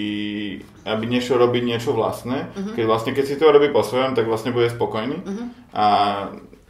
aby 0.89 1.03
nešiel 1.05 1.37
robiť 1.37 1.63
niečo 1.63 1.93
vlastné, 1.93 2.49
uh-huh. 2.49 2.73
keď 2.73 2.83
vlastne 2.89 3.13
keď 3.13 3.25
si 3.29 3.37
to 3.37 3.53
robí 3.53 3.69
po 3.69 3.85
svojom, 3.85 4.17
tak 4.17 4.25
vlastne 4.25 4.49
bude 4.49 4.73
spokojný. 4.73 5.21
Uh-huh. 5.21 5.47
A 5.77 5.85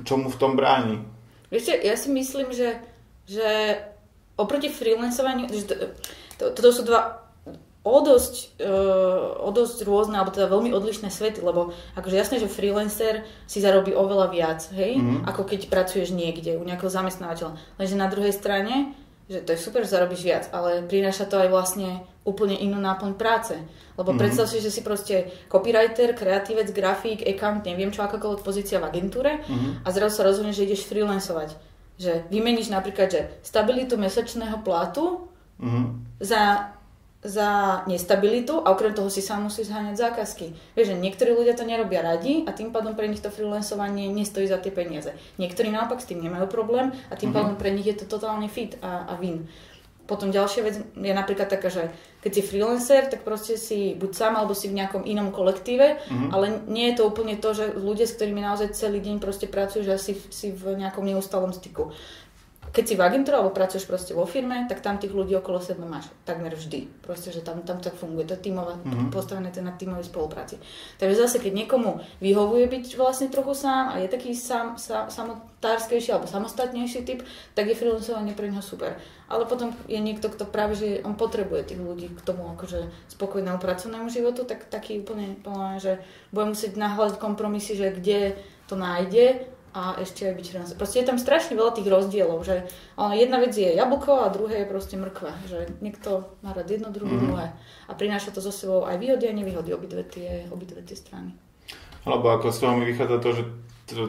čo 0.03 0.19
mu 0.19 0.27
v 0.27 0.39
tom 0.39 0.59
bráni? 0.59 0.99
Viete, 1.47 1.71
ja 1.79 1.95
si 1.95 2.11
myslím, 2.11 2.51
že, 2.51 2.83
že 3.23 3.79
oproti 4.35 4.67
freelancovaniu, 4.67 5.47
že 5.47 5.63
to, 5.71 5.75
to, 6.35 6.45
toto 6.51 6.69
sú 6.75 6.83
dva 6.83 7.20
o 7.81 7.97
dosť, 8.05 8.61
uh, 8.61 9.41
o 9.41 9.49
dosť 9.49 9.89
rôzne, 9.89 10.21
alebo 10.21 10.29
teda 10.29 10.45
veľmi 10.53 10.69
odlišné 10.69 11.09
svety, 11.09 11.41
lebo 11.41 11.73
akože 11.97 12.13
jasné, 12.13 12.35
že 12.37 12.51
freelancer 12.51 13.25
si 13.49 13.57
zarobí 13.57 13.89
oveľa 13.89 14.27
viac, 14.29 14.61
hej, 14.77 15.01
mm-hmm. 15.01 15.25
ako 15.25 15.41
keď 15.49 15.65
pracuješ 15.65 16.13
niekde 16.13 16.61
u 16.61 16.63
nejakého 16.63 16.93
zamestnávateľa. 16.93 17.57
Lenže 17.81 17.95
na 17.97 18.05
druhej 18.05 18.37
strane, 18.37 18.93
že 19.25 19.41
to 19.41 19.57
je 19.57 19.63
super, 19.63 19.81
že 19.81 19.97
zarobíš 19.97 20.21
viac, 20.21 20.45
ale 20.53 20.85
prináša 20.85 21.25
to 21.25 21.41
aj 21.41 21.49
vlastne 21.49 22.05
úplne 22.21 22.53
inú 22.53 22.77
náplň 22.77 23.17
práce. 23.17 23.57
Lebo 23.97 24.13
mm-hmm. 24.13 24.21
predstav 24.21 24.45
si, 24.45 24.61
že 24.61 24.69
si 24.69 24.85
proste 24.85 25.33
copywriter, 25.49 26.13
kreatívec, 26.13 26.69
grafík, 26.69 27.25
account, 27.25 27.65
neviem 27.65 27.89
čo, 27.89 28.05
akákoľvek 28.05 28.45
pozícia 28.45 28.77
v 28.77 28.93
agentúre 28.93 29.41
mm-hmm. 29.41 29.81
a 29.81 29.87
zrazu 29.89 30.21
sa 30.21 30.27
rozhodneš, 30.29 30.61
že 30.61 30.65
ideš 30.69 30.85
freelancovať. 30.85 31.57
Že 31.97 32.29
vymeníš 32.29 32.69
napríklad, 32.69 33.09
že 33.09 33.21
stabilitu 33.41 33.97
mesačného 33.97 34.61
platu 34.61 35.31
mm-hmm. 35.57 35.85
za 36.21 36.75
za 37.21 37.81
nestabilitu 37.85 38.57
a 38.65 38.73
okrem 38.73 38.97
toho 38.97 39.05
si 39.09 39.21
sám 39.21 39.45
musí 39.45 39.61
zháňať 39.61 39.93
zákazky. 39.93 40.57
Vieš, 40.73 40.87
že 40.93 40.97
niektorí 40.97 41.37
ľudia 41.37 41.53
to 41.53 41.69
nerobia 41.69 42.01
radi 42.01 42.41
a 42.49 42.51
tým 42.51 42.73
pádom 42.73 42.97
pre 42.97 43.05
nich 43.05 43.21
to 43.21 43.29
freelancovanie 43.29 44.09
nestojí 44.09 44.49
za 44.49 44.57
tie 44.57 44.73
peniaze. 44.73 45.13
Niektorí 45.37 45.69
naopak 45.69 46.01
s 46.01 46.09
tým 46.09 46.17
nemajú 46.17 46.49
problém 46.49 46.89
a 47.09 47.13
tým 47.13 47.29
uh-huh. 47.29 47.45
pádom 47.45 47.55
pre 47.61 47.69
nich 47.69 47.85
je 47.85 48.01
to 48.01 48.09
totálne 48.09 48.49
fit 48.49 48.73
a, 48.81 49.05
a 49.05 49.13
win. 49.21 49.45
Potom 50.09 50.33
ďalšia 50.33 50.61
vec 50.65 50.75
je 50.97 51.13
napríklad 51.13 51.45
taká, 51.45 51.69
že 51.69 51.93
keď 52.25 52.31
si 52.33 52.41
freelancer, 52.41 53.05
tak 53.07 53.21
proste 53.21 53.53
si 53.55 53.93
buď 53.95 54.11
sám 54.11 54.33
alebo 54.35 54.57
si 54.57 54.67
v 54.67 54.81
nejakom 54.81 55.05
inom 55.05 55.29
kolektíve, 55.29 56.01
uh-huh. 56.01 56.29
ale 56.33 56.65
nie 56.65 56.89
je 56.89 56.99
to 56.99 57.07
úplne 57.07 57.37
to, 57.37 57.53
že 57.53 57.77
ľudia, 57.77 58.09
s 58.09 58.17
ktorými 58.17 58.41
naozaj 58.41 58.73
celý 58.73 58.97
deň 58.97 59.21
proste 59.21 59.45
pracujú, 59.45 59.85
že 59.85 60.01
si, 60.01 60.17
si 60.33 60.49
v 60.49 60.73
nejakom 60.73 61.05
neustalom 61.05 61.53
styku 61.53 61.93
keď 62.71 62.83
si 62.87 62.95
v 62.95 63.03
agentúre 63.03 63.35
alebo 63.35 63.51
pracuješ 63.51 63.83
proste 63.83 64.15
vo 64.15 64.23
firme, 64.23 64.63
tak 64.71 64.79
tam 64.79 64.95
tých 64.95 65.11
ľudí 65.11 65.35
okolo 65.35 65.59
seba 65.59 65.83
máš 65.83 66.07
takmer 66.23 66.55
vždy. 66.55 66.87
Proste, 67.03 67.35
že 67.35 67.43
tam, 67.43 67.67
tam 67.67 67.83
tak 67.83 67.99
funguje. 67.99 68.23
To 68.31 68.39
je 68.39 68.47
mm-hmm. 68.47 69.11
postavené 69.11 69.51
to 69.51 69.59
na 69.59 69.75
tímovej 69.75 70.07
spolupráci. 70.07 70.55
Takže 70.95 71.27
zase, 71.27 71.43
keď 71.43 71.51
niekomu 71.51 71.99
vyhovuje 72.23 72.71
byť 72.71 72.85
vlastne 72.95 73.27
trochu 73.27 73.59
sám 73.59 73.91
a 73.91 73.99
je 73.99 74.07
taký 74.07 74.31
sam, 74.31 74.79
sa, 74.79 75.11
samotárskejší 75.11 76.15
alebo 76.15 76.31
samostatnejší 76.31 77.03
typ, 77.03 77.19
tak 77.51 77.67
je 77.67 77.75
freelancovanie 77.75 78.31
pre 78.31 78.47
neho 78.47 78.63
super. 78.63 78.95
Ale 79.27 79.43
potom 79.43 79.75
je 79.91 79.99
niekto, 79.99 80.31
kto 80.31 80.47
práve, 80.47 80.79
že 80.79 81.03
on 81.03 81.19
potrebuje 81.19 81.75
tých 81.75 81.81
ľudí 81.83 82.07
k 82.07 82.21
tomu 82.23 82.55
akože 82.55 82.87
spokojnému 83.11 83.59
pracovnému 83.59 84.07
životu, 84.07 84.47
tak 84.47 84.71
taký 84.71 85.03
úplne, 85.03 85.35
úplne 85.43 85.75
že 85.83 85.99
bude 86.31 86.55
musieť 86.55 86.79
nahľadať 86.79 87.19
kompromisy, 87.19 87.75
že 87.75 87.91
kde 87.91 88.39
to 88.71 88.79
nájde 88.79 89.50
a 89.71 89.95
ešte 90.03 90.27
aj 90.27 90.35
byť 90.35 90.45
freelancer. 90.51 90.77
Proste 90.77 90.99
je 90.99 91.07
tam 91.07 91.17
strašne 91.19 91.55
veľa 91.55 91.71
tých 91.71 91.87
rozdielov, 91.87 92.43
že 92.43 92.67
jedna 93.15 93.39
vec 93.39 93.55
je 93.55 93.71
jablko 93.71 94.27
a 94.27 94.33
druhé 94.33 94.63
je 94.63 94.71
proste 94.71 94.95
mrkva, 94.99 95.31
že 95.47 95.71
niekto 95.79 96.27
má 96.43 96.51
rád 96.51 96.67
jedno, 96.75 96.91
druhé, 96.91 97.07
mm-hmm. 97.07 97.27
druhé 97.31 97.47
a 97.87 97.91
prináša 97.95 98.35
to 98.35 98.43
so 98.43 98.51
sebou 98.51 98.83
aj 98.83 98.99
výhody 98.99 99.31
a 99.31 99.33
nevýhody 99.35 99.71
obidve 99.71 100.03
tie, 100.03 100.47
obidve 100.51 100.83
tie 100.83 100.99
strany. 100.99 101.31
Alebo 102.03 102.35
ako 102.35 102.51
z 102.51 102.57
toho 102.59 102.73
mi 102.75 102.83
vychádza 102.83 103.17
to, 103.23 103.29
že 103.31 103.43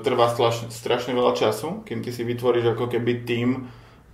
trvá 0.02 0.31
strašne, 0.31 0.71
strašne 0.71 1.12
veľa 1.14 1.33
času, 1.38 1.87
kým 1.87 2.02
ty 2.02 2.11
si 2.11 2.23
vytvoríš 2.26 2.75
ako 2.75 2.90
keby 2.90 3.23
tým, 3.23 3.71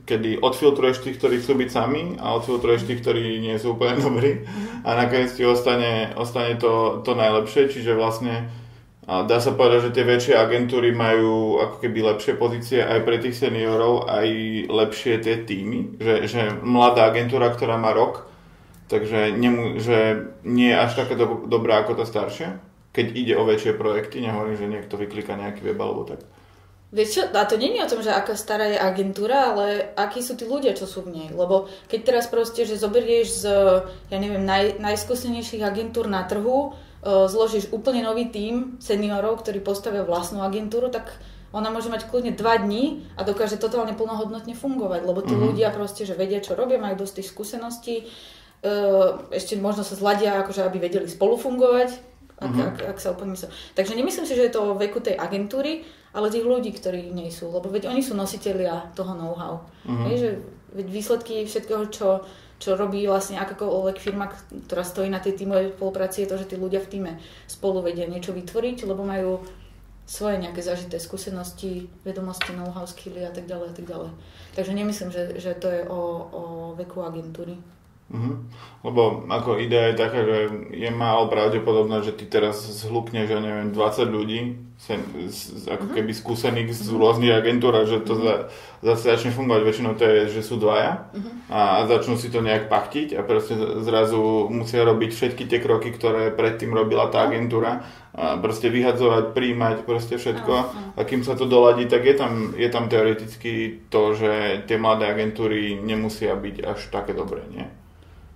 kedy 0.09 0.41
odfiltruješ 0.41 1.05
tých, 1.05 1.21
ktorí 1.21 1.45
chcú 1.45 1.53
byť 1.61 1.69
sami 1.69 2.17
a 2.17 2.33
odfiltruješ 2.41 2.89
tých, 2.89 3.05
ktorí 3.05 3.45
nie 3.45 3.57
sú 3.61 3.77
úplne 3.77 4.01
dobrí 4.05 4.45
mhm. 4.45 4.85
a 4.85 4.91
nakoniec 4.97 5.33
ti 5.33 5.45
ostane, 5.45 6.13
ostane 6.17 6.57
to, 6.57 7.05
to 7.05 7.13
najlepšie, 7.13 7.69
čiže 7.69 7.97
vlastne 7.97 8.49
a 9.09 9.25
dá 9.25 9.41
sa 9.41 9.57
povedať, 9.57 9.89
že 9.89 9.95
tie 9.97 10.05
väčšie 10.05 10.35
agentúry 10.37 10.93
majú 10.93 11.57
ako 11.65 11.81
keby 11.81 12.13
lepšie 12.13 12.37
pozície 12.37 12.85
aj 12.85 13.09
pre 13.09 13.17
tých 13.17 13.41
seniorov, 13.41 14.05
aj 14.05 14.29
lepšie 14.69 15.25
tie 15.25 15.49
týmy. 15.49 15.97
Že, 15.97 16.15
že 16.29 16.41
mladá 16.61 17.09
agentúra, 17.09 17.49
ktorá 17.49 17.81
má 17.81 17.97
rok, 17.97 18.29
takže 18.93 19.33
nemu, 19.33 19.81
že 19.81 20.29
nie 20.45 20.69
je 20.69 20.77
až 20.77 20.93
taká 21.01 21.17
do, 21.17 21.49
dobrá 21.49 21.81
ako 21.81 21.97
tá 21.97 22.05
staršia, 22.05 22.61
keď 22.93 23.07
ide 23.17 23.35
o 23.41 23.49
väčšie 23.49 23.81
projekty, 23.81 24.21
nehovorím, 24.21 24.61
že 24.61 24.69
niekto 24.69 25.01
vyklika 25.01 25.41
nejaký 25.41 25.65
web 25.65 25.81
alebo 25.81 26.05
tak. 26.05 26.21
Vieš 26.89 27.09
čo, 27.09 27.23
a 27.33 27.45
to 27.49 27.61
nie 27.61 27.81
je 27.81 27.85
o 27.85 27.93
tom, 27.93 28.01
že 28.05 28.13
aká 28.13 28.33
stará 28.37 28.65
je 28.65 28.81
agentúra, 28.81 29.53
ale 29.53 29.93
akí 29.93 30.25
sú 30.25 30.37
tí 30.37 30.49
ľudia, 30.49 30.73
čo 30.73 30.85
sú 30.89 31.05
v 31.05 31.17
nej. 31.17 31.29
Lebo 31.33 31.69
keď 31.89 32.01
teraz 32.01 32.25
proste, 32.29 32.65
že 32.65 32.81
zoberieš 32.81 33.29
z, 33.41 33.45
ja 34.09 34.17
neviem, 34.21 34.45
naj, 34.45 34.81
najskúsenejších 34.81 35.65
agentúr 35.65 36.09
na 36.09 36.25
trhu, 36.25 36.77
zložíš 37.05 37.71
úplne 37.71 38.03
nový 38.03 38.27
tím 38.29 38.77
seniorov, 38.83 39.43
ktorí 39.43 39.63
postavia 39.63 40.03
vlastnú 40.03 40.43
agentúru, 40.43 40.91
tak 40.91 41.15
ona 41.49 41.73
môže 41.73 41.89
mať 41.89 42.11
kľudne 42.13 42.37
2 42.37 42.65
dní 42.69 43.09
a 43.17 43.25
dokáže 43.25 43.57
totálne 43.57 43.97
plnohodnotne 43.97 44.53
fungovať, 44.53 45.01
lebo 45.07 45.25
tí 45.25 45.33
mm-hmm. 45.33 45.49
ľudia 45.49 45.69
proste, 45.73 46.05
že 46.05 46.19
vedia, 46.19 46.45
čo 46.45 46.59
robia, 46.59 46.77
majú 46.77 47.01
dosť 47.01 47.23
tých 47.23 47.31
skúseností, 47.33 47.97
e, 48.03 48.05
ešte 49.33 49.57
možno 49.57 49.81
sa 49.81 49.97
zladia, 49.97 50.45
akože 50.45 50.61
aby 50.61 50.77
vedeli 50.77 51.09
spolu 51.09 51.41
fungovať, 51.41 51.89
ak, 52.37 52.53
mm-hmm. 52.53 52.69
ak, 52.69 52.77
ak 52.93 52.99
sa 53.01 53.17
úplne 53.17 53.33
myslel. 53.33 53.51
Takže 53.73 53.97
nemyslím 53.97 54.27
si, 54.29 54.37
že 54.37 54.45
je 54.51 54.53
to 54.53 54.61
o 54.61 54.77
veku 54.77 55.01
tej 55.01 55.17
agentúry, 55.17 55.89
ale 56.13 56.29
tých 56.29 56.45
ľudí, 56.45 56.77
ktorí 56.77 57.17
nie 57.17 57.33
sú, 57.33 57.49
lebo 57.49 57.73
veď 57.73 57.89
oni 57.89 58.05
sú 58.05 58.13
nositeľia 58.13 58.93
toho 58.93 59.17
know-how. 59.17 59.65
Mm-hmm. 59.89 60.21
Že 60.21 60.31
veď 60.77 60.87
výsledky 60.93 61.35
všetkého, 61.49 61.89
čo 61.89 62.29
čo 62.59 62.75
robí 62.75 63.07
vlastne 63.07 63.39
akákoľvek 63.39 63.97
firma, 64.03 64.31
ktorá 64.67 64.83
stojí 64.83 65.07
na 65.07 65.23
tej 65.23 65.39
tímovej 65.39 65.79
spolupráci, 65.79 66.27
je 66.27 66.31
to, 66.31 66.37
že 66.43 66.51
tí 66.51 66.57
ľudia 66.59 66.83
v 66.83 66.91
týme 66.91 67.13
spolu 67.47 67.87
vedia 67.87 68.11
niečo 68.11 68.35
vytvoriť, 68.35 68.83
lebo 68.83 69.07
majú 69.07 69.47
svoje 70.09 70.41
nejaké 70.41 70.65
zažité 70.65 70.97
skúsenosti, 70.97 71.87
vedomosti, 72.03 72.57
know-how, 72.57 72.89
skilly 72.89 73.23
a 73.23 73.31
tak 73.31 73.45
ďalej 73.45 73.69
a 73.71 73.75
tak 73.77 73.87
ďalej. 73.87 74.11
Takže 74.57 74.73
nemyslím, 74.73 75.11
že, 75.13 75.23
že 75.37 75.53
to 75.55 75.69
je 75.69 75.83
o, 75.85 76.01
o 76.33 76.43
veku 76.75 77.05
agentúry. 77.05 77.61
Uh-huh. 78.09 78.41
Lebo 78.89 79.29
ako 79.29 79.61
idea 79.61 79.93
je 79.93 80.01
taká, 80.01 80.25
že 80.25 80.39
je 80.73 80.89
málo 80.89 81.29
pravdepodobné, 81.29 82.01
že 82.01 82.17
ty 82.17 82.25
teraz 82.25 82.65
zhlukneš, 82.65 83.29
ja 83.29 83.37
neviem, 83.37 83.69
20 83.69 84.09
ľudí, 84.09 84.41
sem, 84.81 85.05
z, 85.29 85.69
ako 85.69 85.93
uh-huh. 85.93 85.97
keby 85.99 86.13
skúsených 86.17 86.73
z 86.73 86.89
rôznych 86.97 87.37
agentúr 87.37 87.77
a 87.77 87.85
že 87.85 88.01
to 88.01 88.17
uh-huh. 88.17 88.49
za, 88.81 88.97
zase 88.97 89.13
začne 89.13 89.37
fungovať. 89.37 89.61
Väčšinou 89.61 89.93
to 89.93 90.09
je, 90.09 90.41
že 90.41 90.41
sú 90.41 90.57
dvaja 90.57 91.13
uh-huh. 91.13 91.53
a, 91.53 91.61
a 91.85 91.91
začnú 91.91 92.17
si 92.17 92.33
to 92.33 92.41
nejak 92.41 92.73
pachtiť 92.73 93.13
a 93.13 93.21
proste 93.29 93.61
zrazu 93.85 94.49
musia 94.49 94.89
robiť 94.89 95.11
všetky 95.13 95.45
tie 95.45 95.61
kroky, 95.61 95.93
ktoré 95.93 96.33
predtým 96.33 96.73
robila 96.73 97.13
tá 97.13 97.29
agentúra 97.29 97.85
a 98.17 98.41
proste 98.41 98.73
vyhadzovať, 98.73 99.37
príjmať, 99.37 99.77
proste 99.85 100.17
všetko. 100.17 100.53
A 100.97 101.01
kým 101.05 101.29
sa 101.29 101.37
to 101.37 101.45
doladí, 101.45 101.85
tak 101.85 102.09
je 102.09 102.17
tam, 102.17 102.57
je 102.57 102.69
tam 102.73 102.89
teoreticky 102.89 103.85
to, 103.93 104.17
že 104.17 104.65
tie 104.65 104.81
mladé 104.81 105.13
agentúry 105.13 105.77
nemusia 105.77 106.33
byť 106.33 106.57
až 106.65 106.89
také 106.89 107.13
dobré, 107.13 107.45
nie? 107.53 107.69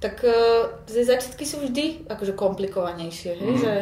Tak 0.02 0.26
uh, 0.26 0.82
tie 0.90 1.06
začiatky 1.06 1.46
sú 1.46 1.62
vždy 1.62 2.10
akože 2.10 2.34
komplikovanejšie, 2.34 3.32
hej? 3.38 3.52
Mm. 3.54 3.60
že 3.62 3.72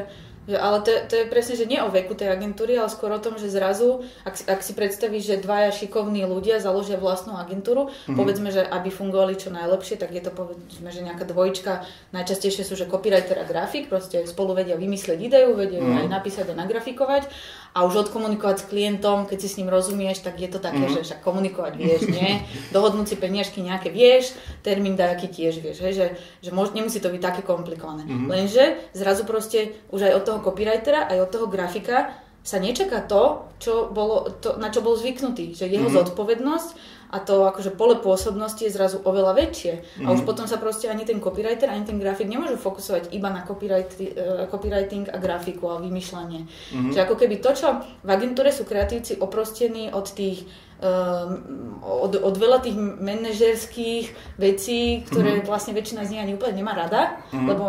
že, 0.50 0.59
ale 0.59 0.83
to, 0.83 0.90
to 1.07 1.14
je 1.14 1.30
presne, 1.30 1.54
že 1.54 1.71
nie 1.71 1.78
o 1.78 1.87
veku 1.95 2.19
tej 2.19 2.35
agentúry, 2.35 2.75
ale 2.75 2.90
skôr 2.90 3.14
o 3.14 3.23
tom, 3.23 3.38
že 3.38 3.47
zrazu, 3.47 4.02
ak, 4.26 4.50
ak 4.50 4.61
si 4.66 4.75
predstavíš, 4.75 5.25
že 5.30 5.37
dvaja 5.38 5.71
šikovní 5.71 6.26
ľudia 6.26 6.59
založia 6.59 6.99
vlastnú 6.99 7.38
agentúru, 7.38 7.87
mm-hmm. 7.87 8.19
povedzme, 8.19 8.50
že 8.50 8.66
aby 8.66 8.90
fungovali 8.90 9.38
čo 9.38 9.54
najlepšie, 9.54 9.95
tak 10.02 10.11
je 10.11 10.26
to 10.26 10.35
povedzme, 10.35 10.90
že 10.90 11.07
nejaká 11.07 11.23
dvojička, 11.23 11.87
najčastejšie 12.11 12.66
sú, 12.66 12.75
že 12.75 12.90
copywriter 12.90 13.38
a 13.38 13.47
grafik, 13.47 13.87
proste 13.87 14.26
spolu 14.26 14.59
vedia 14.59 14.75
vymyslieť 14.75 15.19
ideu, 15.23 15.54
vedia 15.54 15.78
mm-hmm. 15.78 16.02
aj 16.02 16.09
napísať 16.11 16.47
a 16.50 16.59
nagrafikovať 16.59 17.30
a 17.71 17.87
už 17.87 18.11
odkomunikovať 18.11 18.57
s 18.59 18.64
klientom, 18.66 19.30
keď 19.30 19.38
si 19.38 19.49
s 19.49 19.59
ním 19.62 19.71
rozumieš, 19.71 20.26
tak 20.26 20.42
je 20.42 20.50
to 20.50 20.59
také, 20.59 20.83
mm-hmm. 20.83 21.07
že 21.07 21.07
však 21.07 21.21
komunikovať 21.23 21.73
vieš, 21.78 22.11
nie? 22.11 22.42
Dohodnúť 22.75 23.14
si 23.14 23.16
peniažky 23.16 23.62
nejaké 23.62 23.95
vieš, 23.95 24.35
termín 24.66 24.99
dajaký 24.99 25.30
tiež 25.30 25.62
vieš, 25.62 25.78
hej? 25.87 25.95
že, 25.95 26.07
že 26.42 26.50
môž, 26.50 26.75
nemusí 26.75 26.99
to 26.99 27.07
byť 27.07 27.23
také 27.23 27.40
komplikované. 27.47 28.02
Mm-hmm. 28.02 28.26
Lenže 28.26 28.64
zrazu 28.90 29.23
proste 29.23 29.78
už 29.95 30.11
aj 30.11 30.12
od 30.19 30.23
toho 30.26 30.39
copywritera, 30.40 31.09
aj 31.09 31.18
od 31.25 31.30
toho 31.30 31.47
grafika 31.47 32.12
sa 32.40 32.56
nečaká 32.56 33.04
to, 33.04 33.52
čo 33.61 33.92
bolo, 33.92 34.32
to, 34.40 34.56
na 34.56 34.73
čo 34.73 34.80
bol 34.80 34.97
zvyknutý. 34.97 35.52
Že 35.52 35.68
jeho 35.68 35.88
mm-hmm. 35.92 35.99
zodpovednosť 36.09 36.70
a 37.11 37.20
to 37.20 37.44
akože 37.44 37.75
pole 37.75 37.99
pôsobnosti 38.00 38.62
je 38.64 38.73
zrazu 38.73 39.02
oveľa 39.04 39.37
väčšie. 39.37 39.73
Mm-hmm. 39.76 40.06
A 40.09 40.14
už 40.14 40.25
mhm. 40.25 40.28
potom 40.30 40.47
sa 40.49 40.56
proste 40.56 40.88
ani 40.88 41.04
ten 41.04 41.20
copywriter, 41.20 41.68
ani 41.68 41.85
ten 41.85 42.00
grafik 42.00 42.30
nemôžu 42.30 42.56
fokusovať 42.56 43.12
iba 43.12 43.28
na 43.28 43.44
copyright, 43.44 43.92
uh, 43.99 44.49
copywriting 44.49 45.11
a 45.12 45.20
grafiku 45.20 45.68
a 45.68 45.82
vymýšľanie. 45.85 46.40
Mm-hmm. 46.49 46.92
Že 46.97 46.99
ako 47.04 47.14
keby 47.20 47.37
to, 47.44 47.50
čo 47.52 47.68
v 48.00 48.09
agentúre 48.09 48.49
sú 48.54 48.64
kreatívci 48.64 49.20
oprostení 49.20 49.92
od 49.92 50.09
tých 50.09 50.49
od, 50.81 52.13
od 52.17 52.35
veľa 52.41 52.65
tých 52.65 52.77
manažerských 52.77 54.37
vecí, 54.41 55.05
ktoré 55.05 55.41
mm-hmm. 55.41 55.49
vlastne 55.49 55.77
väčšina 55.77 56.09
z 56.09 56.17
nich 56.17 56.23
ani 56.25 56.33
úplne 56.33 56.57
nemá 56.57 56.73
rada, 56.73 57.21
mm-hmm. 57.29 57.47
lebo 57.49 57.65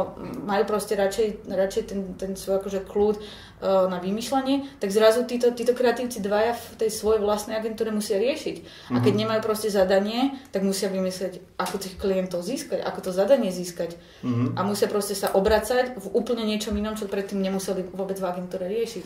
majú 0.48 0.64
proste 0.64 0.96
radšej, 0.96 1.52
radšej 1.52 1.84
ten, 1.92 2.00
ten 2.16 2.32
svoj 2.40 2.64
akože 2.64 2.88
kľud 2.88 3.20
uh, 3.20 3.92
na 3.92 4.00
vymýšľanie, 4.00 4.80
tak 4.80 4.96
zrazu 4.96 5.28
títo, 5.28 5.52
títo 5.52 5.76
kreatívci 5.76 6.24
dvaja 6.24 6.56
v 6.56 6.88
tej 6.88 6.90
svojej 6.92 7.20
vlastnej 7.20 7.60
agentúre 7.60 7.92
musia 7.92 8.16
riešiť. 8.16 8.56
Mm-hmm. 8.64 8.96
A 8.96 8.98
keď 9.04 9.14
mhm. 9.14 9.22
nemajú 9.28 9.42
proste 9.44 9.68
zadanie, 9.68 10.40
tak 10.56 10.64
musia 10.64 10.88
vymyslieť, 10.88 11.60
ako 11.60 11.76
tých 11.84 12.00
klientov 12.00 12.48
získať, 12.48 12.80
ako 12.80 13.00
to 13.04 13.12
zadanie 13.12 13.52
získať. 13.52 14.00
Mm-hmm. 14.24 14.56
A 14.56 14.62
musia 14.64 14.88
proste 14.88 15.20
sa 15.20 15.36
obracať 15.36 16.00
v 16.00 16.06
úplne 16.16 16.48
niečom 16.48 16.72
inom, 16.80 16.96
čo 16.96 17.12
predtým 17.12 17.44
nemuseli 17.44 17.92
vôbec 17.92 18.16
v 18.16 18.28
agentúre 18.28 18.72
riešiť. 18.72 19.06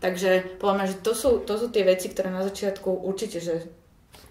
Takže 0.00 0.58
podľa 0.62 0.74
mňa, 0.74 0.86
že 0.90 0.96
to 1.02 1.12
sú, 1.12 1.30
to 1.42 1.54
sú 1.58 1.66
tie 1.70 1.86
veci, 1.86 2.10
ktoré 2.10 2.30
na 2.30 2.42
začiatku 2.42 2.90
určite, 2.90 3.38
že 3.38 3.68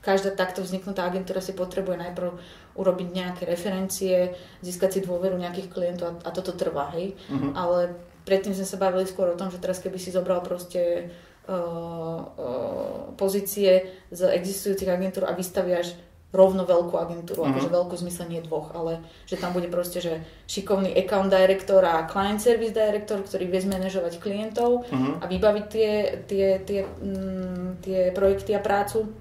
každá 0.04 0.36
takto 0.36 0.60
vzniknutá 0.60 1.08
agentúra 1.08 1.40
si 1.40 1.56
potrebuje 1.56 1.96
najprv 1.96 2.30
urobiť 2.76 3.08
nejaké 3.14 3.44
referencie, 3.48 4.36
získať 4.60 5.00
si 5.00 5.06
dôveru 5.08 5.40
nejakých 5.40 5.72
klientov 5.72 6.06
a, 6.12 6.14
a 6.28 6.30
toto 6.36 6.52
trvá, 6.52 6.92
hej. 7.00 7.16
Uh-huh. 7.32 7.56
Ale 7.56 7.96
predtým 8.28 8.52
sme 8.52 8.68
sa 8.68 8.82
bavili 8.82 9.08
skôr 9.08 9.32
o 9.32 9.40
tom, 9.40 9.48
že 9.48 9.64
teraz 9.64 9.80
keby 9.80 9.96
si 9.96 10.12
zobral 10.12 10.44
proste 10.44 11.08
uh, 11.48 11.56
uh, 11.56 13.16
pozície 13.16 13.88
z 14.12 14.22
existujúcich 14.28 14.92
agentúr 14.92 15.24
a 15.24 15.38
vystaviaš 15.38 15.96
rovno 16.34 16.66
veľkú 16.66 16.98
agentúru, 16.98 17.46
uh-huh. 17.46 17.54
akože 17.54 17.70
veľkú 17.70 17.96
zmysle 18.02 18.26
nie 18.26 18.42
dvoch, 18.42 18.74
ale 18.74 19.06
že 19.30 19.38
tam 19.38 19.54
bude 19.54 19.70
proste, 19.70 20.02
že 20.02 20.26
šikovný 20.50 20.90
account 20.98 21.30
director 21.30 21.86
a 21.86 22.10
client 22.10 22.42
service 22.42 22.74
director, 22.74 23.22
ktorý 23.22 23.46
vie 23.46 23.62
zmanéžovať 23.62 24.18
klientov 24.18 24.90
uh-huh. 24.90 25.22
a 25.22 25.26
vybaviť 25.30 25.66
tie, 25.70 25.92
tie, 26.26 26.48
tie, 26.66 26.82
mm, 26.90 27.86
tie 27.86 28.10
projekty 28.18 28.58
a 28.58 28.62
prácu 28.66 29.14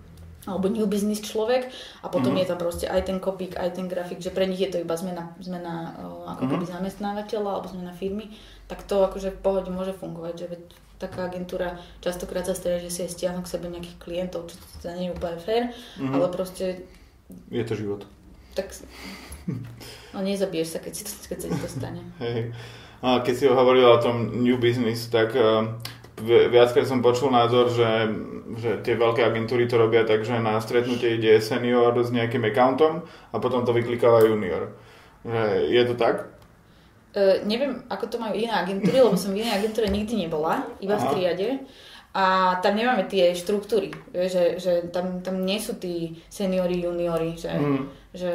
alebo 0.42 0.66
new 0.66 0.88
business 0.90 1.22
človek 1.22 1.70
a 2.02 2.10
potom 2.10 2.34
uh-huh. 2.34 2.42
je 2.42 2.50
tam 2.50 2.58
proste 2.58 2.86
aj 2.88 3.06
ten 3.06 3.20
kopík, 3.22 3.54
aj 3.60 3.78
ten 3.78 3.86
grafik, 3.86 4.18
že 4.18 4.34
pre 4.34 4.48
nich 4.48 4.58
je 4.58 4.74
to 4.74 4.82
iba 4.82 4.96
zmena, 4.96 5.36
zmena 5.38 5.94
ako 6.32 6.48
uh-huh. 6.48 6.50
keby 6.56 6.64
zamestnávateľa 6.66 7.50
alebo 7.60 7.68
zmena 7.70 7.92
firmy, 7.94 8.32
tak 8.66 8.88
to 8.88 9.04
akože 9.04 9.36
v 9.36 9.42
pohode 9.44 9.70
môže 9.70 9.94
fungovať, 9.94 10.34
že 10.34 10.46
veď 10.48 10.62
taká 10.96 11.28
agentúra 11.28 11.78
častokrát 12.00 12.46
sa 12.46 12.54
stane, 12.54 12.78
že 12.78 12.90
si 12.90 13.02
aj 13.04 13.10
stiahnu 13.14 13.42
k 13.44 13.52
sebe 13.52 13.66
nejakých 13.68 13.98
klientov, 13.98 14.50
čo 14.50 14.58
to 14.80 14.90
nie 14.94 15.10
je 15.10 15.14
úplne 15.14 15.38
fér, 15.38 15.62
uh-huh. 15.70 16.14
ale 16.14 16.26
proste 16.32 16.88
je 17.50 17.64
to 17.64 17.74
život. 17.74 18.06
Tak 18.52 18.72
no 20.14 20.18
nezabiješ 20.22 20.68
sa, 20.76 20.78
keď, 20.78 20.92
si, 20.94 21.04
keď 21.26 21.38
sa 21.40 21.46
ti 21.50 21.58
to 21.58 21.68
stane. 21.68 22.02
Hej. 22.24 22.52
A 23.02 23.18
keď 23.26 23.34
si 23.34 23.44
hovoril 23.50 23.86
o 23.90 23.98
tom 23.98 24.46
new 24.46 24.54
business, 24.62 25.10
tak 25.10 25.34
uh, 25.34 25.66
viackrát 26.22 26.86
som 26.86 27.02
počul 27.02 27.34
názor, 27.34 27.66
že, 27.74 27.90
že 28.62 28.70
tie 28.86 28.94
veľké 28.94 29.26
agentúry 29.26 29.66
to 29.66 29.74
robia 29.74 30.06
tak, 30.06 30.22
že 30.22 30.38
na 30.38 30.62
stretnutie 30.62 31.18
ide 31.18 31.42
senior 31.42 31.90
s 31.98 32.14
nejakým 32.14 32.46
accountom 32.46 33.02
a 33.34 33.36
potom 33.42 33.66
to 33.66 33.74
vyklikáva 33.74 34.22
junior. 34.22 34.70
Že 35.26 35.42
je 35.74 35.82
to 35.90 35.94
tak? 35.98 36.30
Uh, 37.12 37.42
neviem, 37.42 37.82
ako 37.90 38.06
to 38.06 38.16
majú 38.22 38.38
iné 38.38 38.54
agentúry, 38.54 39.02
lebo 39.02 39.18
som 39.18 39.34
v 39.34 39.42
inej 39.42 39.58
agentúre 39.58 39.90
nikdy 39.90 40.22
nebola, 40.22 40.62
iba 40.78 40.94
Aha. 40.94 41.02
v 41.02 41.06
triade. 41.18 41.48
A 42.12 42.56
tam 42.60 42.76
nemáme 42.76 43.08
tie 43.08 43.32
štruktúry, 43.32 43.88
že, 44.12 44.60
že 44.60 44.92
tam, 44.92 45.24
tam 45.24 45.48
nie 45.48 45.56
sú 45.56 45.80
tí 45.80 46.20
seniori, 46.28 46.84
juniori, 46.84 47.40
že, 47.40 47.52
mm. 47.56 47.82
že 48.12 48.30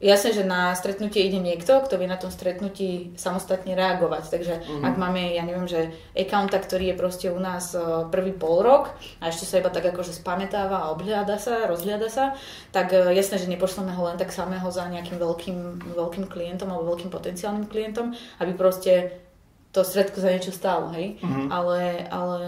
jasné, 0.00 0.32
že 0.32 0.48
na 0.48 0.72
stretnutie 0.72 1.28
ide 1.28 1.38
niekto, 1.38 1.84
kto 1.84 2.00
vie 2.00 2.08
na 2.08 2.16
tom 2.16 2.32
stretnutí 2.32 3.12
samostatne 3.20 3.76
reagovať. 3.76 4.24
Takže 4.32 4.54
mm. 4.64 4.82
ak 4.82 4.94
máme, 4.96 5.36
ja 5.36 5.44
neviem, 5.44 5.68
že 5.68 5.92
accounta, 6.16 6.56
ktorý 6.56 6.90
je 6.90 6.98
proste 6.98 7.26
u 7.28 7.38
nás 7.38 7.76
e, 7.76 7.78
prvý 8.08 8.32
pol 8.32 8.64
rok 8.64 8.96
a 9.20 9.28
ešte 9.28 9.44
sa 9.44 9.60
iba 9.60 9.68
tak 9.68 9.92
akože 9.92 10.16
spametáva 10.16 10.88
a 10.88 10.90
obhľada 10.96 11.36
sa, 11.36 11.68
rozhľada 11.68 12.08
sa, 12.08 12.34
tak 12.72 12.96
e, 12.96 13.12
jasné, 13.12 13.38
že 13.38 13.52
nepošleme 13.52 13.92
ho 13.92 14.02
len 14.08 14.16
tak 14.16 14.32
samého 14.32 14.66
za 14.72 14.88
nejakým 14.88 15.20
veľkým, 15.20 15.58
veľkým 15.94 16.26
klientom 16.26 16.72
alebo 16.72 16.96
veľkým 16.96 17.12
potenciálnym 17.12 17.68
klientom, 17.68 18.16
aby 18.40 18.52
proste 18.56 19.22
to 19.70 19.86
stredko 19.86 20.18
za 20.18 20.34
niečo 20.34 20.50
stálo, 20.50 20.90
hej. 20.90 21.22
Mm. 21.22 21.46
Ale, 21.46 22.10
ale 22.10 22.42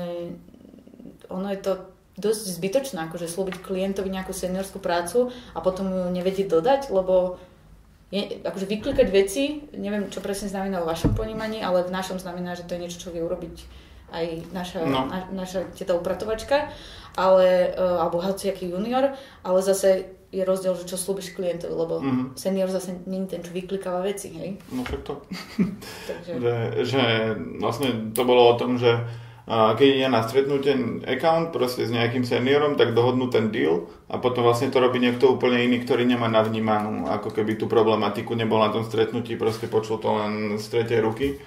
ono 1.33 1.49
je 1.51 1.61
to 1.61 1.73
dosť 2.21 2.61
zbytočné, 2.61 2.99
akože 3.09 3.25
slúbiť 3.25 3.65
klientovi 3.65 4.13
nejakú 4.13 4.37
seniorskú 4.37 4.79
prácu 4.85 5.33
a 5.57 5.59
potom 5.65 5.89
ju 5.89 6.05
nevedieť 6.13 6.47
dodať, 6.53 6.81
lebo 6.93 7.41
je, 8.13 8.45
akože 8.45 8.69
vyklikať 8.69 9.09
veci, 9.09 9.65
neviem, 9.73 10.13
čo 10.13 10.21
presne 10.21 10.53
znamená 10.53 10.85
vo 10.85 10.93
vašom 10.93 11.17
ponímaní, 11.17 11.65
ale 11.65 11.89
v 11.89 11.95
našom 11.97 12.21
znamená, 12.21 12.53
že 12.53 12.69
to 12.69 12.77
je 12.77 12.83
niečo, 12.85 13.01
čo 13.01 13.09
vie 13.09 13.25
urobiť 13.25 13.57
aj 14.13 14.27
naša, 14.53 14.85
no. 14.85 15.09
na, 15.09 15.25
naša 15.33 15.73
teta 15.73 15.97
upratovačka, 15.97 16.69
ale, 17.17 17.73
uh, 17.73 18.05
alebo 18.05 18.21
aký 18.21 18.69
junior, 18.69 19.17
ale 19.41 19.59
zase 19.65 20.21
je 20.33 20.45
rozdiel, 20.45 20.77
že 20.77 20.89
čo 20.89 20.97
slúbiš 20.97 21.37
klientovi, 21.37 21.73
lebo 21.73 22.01
mm-hmm. 22.01 22.27
senior 22.41 22.69
zase 22.69 22.97
je 23.05 23.19
ten, 23.29 23.41
čo 23.45 23.53
vyklikáva 23.53 24.01
veci, 24.01 24.33
hej? 24.33 24.57
No 24.73 24.81
však 24.85 25.01
to. 25.05 25.21
Takže... 26.09 26.33
že, 26.41 26.55
že 26.89 27.03
vlastne 27.61 28.13
to 28.17 28.23
bolo 28.25 28.53
o 28.53 28.59
tom, 28.61 28.81
že 28.81 28.97
a 29.43 29.75
keď 29.75 29.89
ide 29.91 30.09
na 30.09 30.23
stretnutie 30.23 31.03
account 31.03 31.51
proste 31.51 31.83
s 31.83 31.91
nejakým 31.91 32.23
seniorom, 32.23 32.79
tak 32.79 32.95
dohodnú 32.95 33.27
ten 33.27 33.51
deal 33.51 33.91
a 34.07 34.23
potom 34.23 34.47
vlastne 34.47 34.71
to 34.71 34.79
robí 34.79 35.03
niekto 35.03 35.35
úplne 35.35 35.67
iný, 35.67 35.83
ktorý 35.83 36.07
nemá 36.07 36.31
navnímanú, 36.31 37.11
ako 37.11 37.35
keby 37.35 37.59
tú 37.59 37.67
problematiku 37.67 38.39
nebol 38.39 38.63
na 38.63 38.71
tom 38.71 38.87
stretnutí, 38.87 39.35
proste 39.35 39.67
počul 39.67 39.99
to 39.99 40.15
len 40.15 40.55
z 40.63 40.67
tretej 40.71 41.03
ruky 41.03 41.43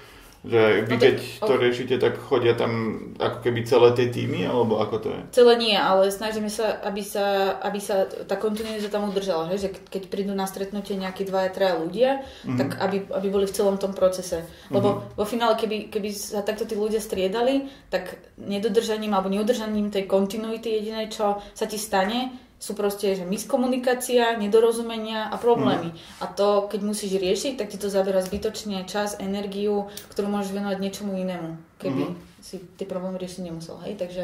že 0.45 0.85
vy 0.85 0.95
no 0.95 1.01
keď 1.01 1.15
to 1.41 1.53
riešite, 1.57 1.95
tak 1.97 2.21
chodia 2.21 2.53
tam 2.53 3.01
ako 3.17 3.37
keby 3.41 3.65
celé 3.65 3.89
tie 3.97 4.07
týmy, 4.13 4.45
alebo 4.45 4.77
ako 4.77 4.95
to 5.01 5.07
je? 5.09 5.21
Celé 5.41 5.53
nie, 5.57 5.73
ale 5.73 6.13
snažíme 6.13 6.53
sa, 6.53 6.77
aby 6.85 7.01
sa, 7.01 7.57
aby 7.65 7.81
sa 7.81 8.05
tá 8.05 8.37
kontinuita 8.37 8.93
tam 8.93 9.09
udržala, 9.09 9.49
hej? 9.49 9.65
že 9.65 9.69
keď 9.73 10.07
prídu 10.13 10.37
na 10.37 10.45
stretnutie 10.45 10.93
nejakí 10.95 11.25
dvaja, 11.25 11.49
traja 11.49 11.75
ľudia, 11.81 12.21
mm-hmm. 12.21 12.57
tak 12.61 12.69
aby, 12.77 12.97
aby 13.09 13.27
boli 13.33 13.45
v 13.49 13.55
celom 13.57 13.81
tom 13.81 13.97
procese. 13.97 14.45
Lebo 14.69 15.01
mm-hmm. 15.01 15.17
vo 15.17 15.25
finále, 15.25 15.57
keby, 15.57 15.89
keby 15.89 16.09
sa 16.13 16.45
takto 16.45 16.69
tí 16.69 16.77
ľudia 16.77 17.01
striedali, 17.01 17.65
tak 17.89 18.21
nedodržaním 18.37 19.17
alebo 19.17 19.33
neudržaním 19.33 19.89
tej 19.89 20.05
kontinuity 20.05 20.77
jediné, 20.77 21.09
čo 21.09 21.41
sa 21.57 21.65
ti 21.65 21.81
stane, 21.81 22.44
sú 22.55 22.71
proste 22.73 23.13
že 23.13 23.27
miskomunikácia, 23.27 24.39
nedorozumenia 24.39 25.27
a 25.27 25.35
problémy. 25.35 25.91
Mm. 25.91 25.97
A 26.23 26.25
to, 26.31 26.71
keď 26.71 26.81
musíš 26.81 27.19
riešiť, 27.19 27.59
tak 27.59 27.67
ti 27.69 27.77
to 27.77 27.91
zabera 27.91 28.23
zbytočne 28.23 28.87
čas, 28.87 29.19
energiu, 29.19 29.91
ktorú 30.15 30.31
môžeš 30.31 30.55
venovať 30.55 30.77
niečomu 30.79 31.13
inému, 31.19 31.59
keby 31.77 32.03
mm. 32.09 32.15
si 32.39 32.63
tie 32.79 32.87
problémy 32.87 33.19
riešiť 33.19 33.41
nemusel. 33.45 33.75
Hej? 33.83 33.99
Takže 33.99 34.23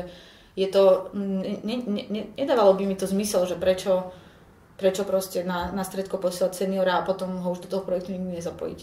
je 0.55 0.67
to, 0.67 1.11
ne, 1.15 1.59
ne, 1.63 1.75
ne, 1.85 2.21
nedávalo 2.35 2.75
by 2.75 2.83
mi 2.87 2.95
to 2.95 3.07
zmysel, 3.07 3.43
že 3.47 3.59
prečo, 3.59 4.11
prečo 4.79 5.03
proste 5.03 5.43
na, 5.43 5.71
na 5.75 5.83
stredko 5.83 6.19
posielať 6.19 6.55
seniora 6.55 6.99
a 6.99 7.05
potom 7.07 7.35
ho 7.39 7.49
už 7.51 7.67
do 7.67 7.71
toho 7.71 7.83
projektu 7.83 8.15
nikdy 8.15 8.39
nezapojiť. 8.39 8.79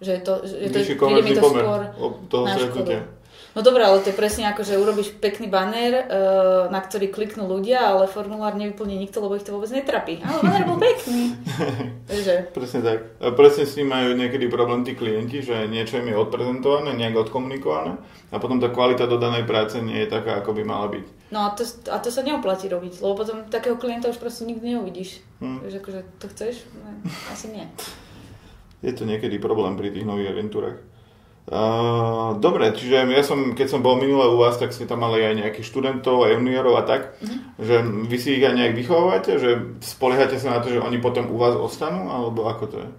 Že 0.00 0.10
je 0.16 0.22
to, 0.24 0.34
že 0.48 0.54
je 0.56 0.68
to, 0.72 0.78
príde 0.96 1.22
mi 1.22 1.32
to 1.36 1.42
skôr 1.44 1.80
na 2.46 2.54
škodu. 2.56 3.19
No 3.50 3.66
dobré, 3.66 3.82
ale 3.82 3.98
to 3.98 4.14
je 4.14 4.16
presne 4.16 4.46
ako, 4.46 4.62
že 4.62 4.78
urobíš 4.78 5.10
pekný 5.18 5.50
banner, 5.50 6.06
uh, 6.06 6.70
na 6.70 6.78
ktorý 6.78 7.10
kliknú 7.10 7.50
ľudia, 7.50 7.82
ale 7.82 8.06
formulár 8.06 8.54
nevyplní 8.54 8.94
nikto, 8.94 9.18
lebo 9.18 9.34
ich 9.34 9.42
to 9.42 9.50
vôbec 9.50 9.66
netrapí. 9.74 10.22
Ale 10.22 10.38
banner 10.38 10.64
bol 10.70 10.78
pekný. 10.78 11.34
Takže, 12.10 12.54
Presne 12.54 12.80
tak. 12.86 12.98
A 13.18 13.34
presne 13.34 13.66
s 13.66 13.74
tým 13.74 13.90
majú 13.90 14.14
niekedy 14.14 14.46
problém 14.46 14.86
tí 14.86 14.94
klienti, 14.94 15.42
že 15.42 15.66
niečo 15.66 15.98
im 15.98 16.14
je 16.14 16.16
odprezentované, 16.16 16.94
nejak 16.94 17.26
odkomunikované 17.26 17.98
a 18.30 18.36
potom 18.38 18.62
tá 18.62 18.70
kvalita 18.70 19.10
dodanej 19.10 19.42
práce 19.42 19.82
nie 19.82 19.98
je 20.06 20.14
taká, 20.14 20.38
ako 20.38 20.54
by 20.54 20.62
mala 20.62 20.86
byť. 20.86 21.34
no 21.34 21.46
a 21.46 21.48
to, 21.50 21.66
a 21.90 21.98
to 21.98 22.14
sa 22.14 22.22
neoplatí 22.22 22.70
robiť, 22.70 23.02
lebo 23.02 23.18
potom 23.18 23.42
takého 23.50 23.74
klienta 23.74 24.06
už 24.06 24.22
proste 24.22 24.46
nikdy 24.46 24.78
neuvidíš. 24.78 25.18
Hm. 25.42 25.58
Takže 25.66 25.76
akože, 25.82 26.00
to 26.22 26.26
chceš? 26.30 26.54
Asi 27.34 27.50
nie. 27.50 27.66
Je 28.80 28.94
to 28.94 29.02
niekedy 29.04 29.42
problém 29.42 29.74
pri 29.74 29.90
tých 29.90 30.06
nových 30.06 30.38
agentúrach. 30.38 30.78
Uh, 31.50 32.38
dobre, 32.38 32.70
čiže 32.70 33.10
ja 33.10 33.24
som, 33.26 33.58
keď 33.58 33.66
som 33.74 33.82
bol 33.82 33.98
minule 33.98 34.22
u 34.30 34.38
vás, 34.38 34.54
tak 34.54 34.70
ste 34.70 34.86
tam 34.86 35.02
mali 35.02 35.18
aj 35.18 35.34
nejakých 35.34 35.66
študentov 35.66 36.22
a 36.22 36.30
juniorov 36.30 36.78
a 36.78 36.86
tak, 36.86 37.18
že 37.58 37.82
vy 37.82 38.16
si 38.22 38.38
ich 38.38 38.44
aj 38.46 38.54
nejak 38.54 38.78
vychovávate, 38.78 39.34
že 39.34 39.58
spoliehate 39.82 40.38
sa 40.38 40.54
na 40.54 40.62
to, 40.62 40.70
že 40.70 40.78
oni 40.78 41.02
potom 41.02 41.26
u 41.26 41.34
vás 41.42 41.58
ostanú, 41.58 42.06
alebo 42.06 42.46
ako 42.46 42.64
to 42.70 42.76
je? 42.78 42.90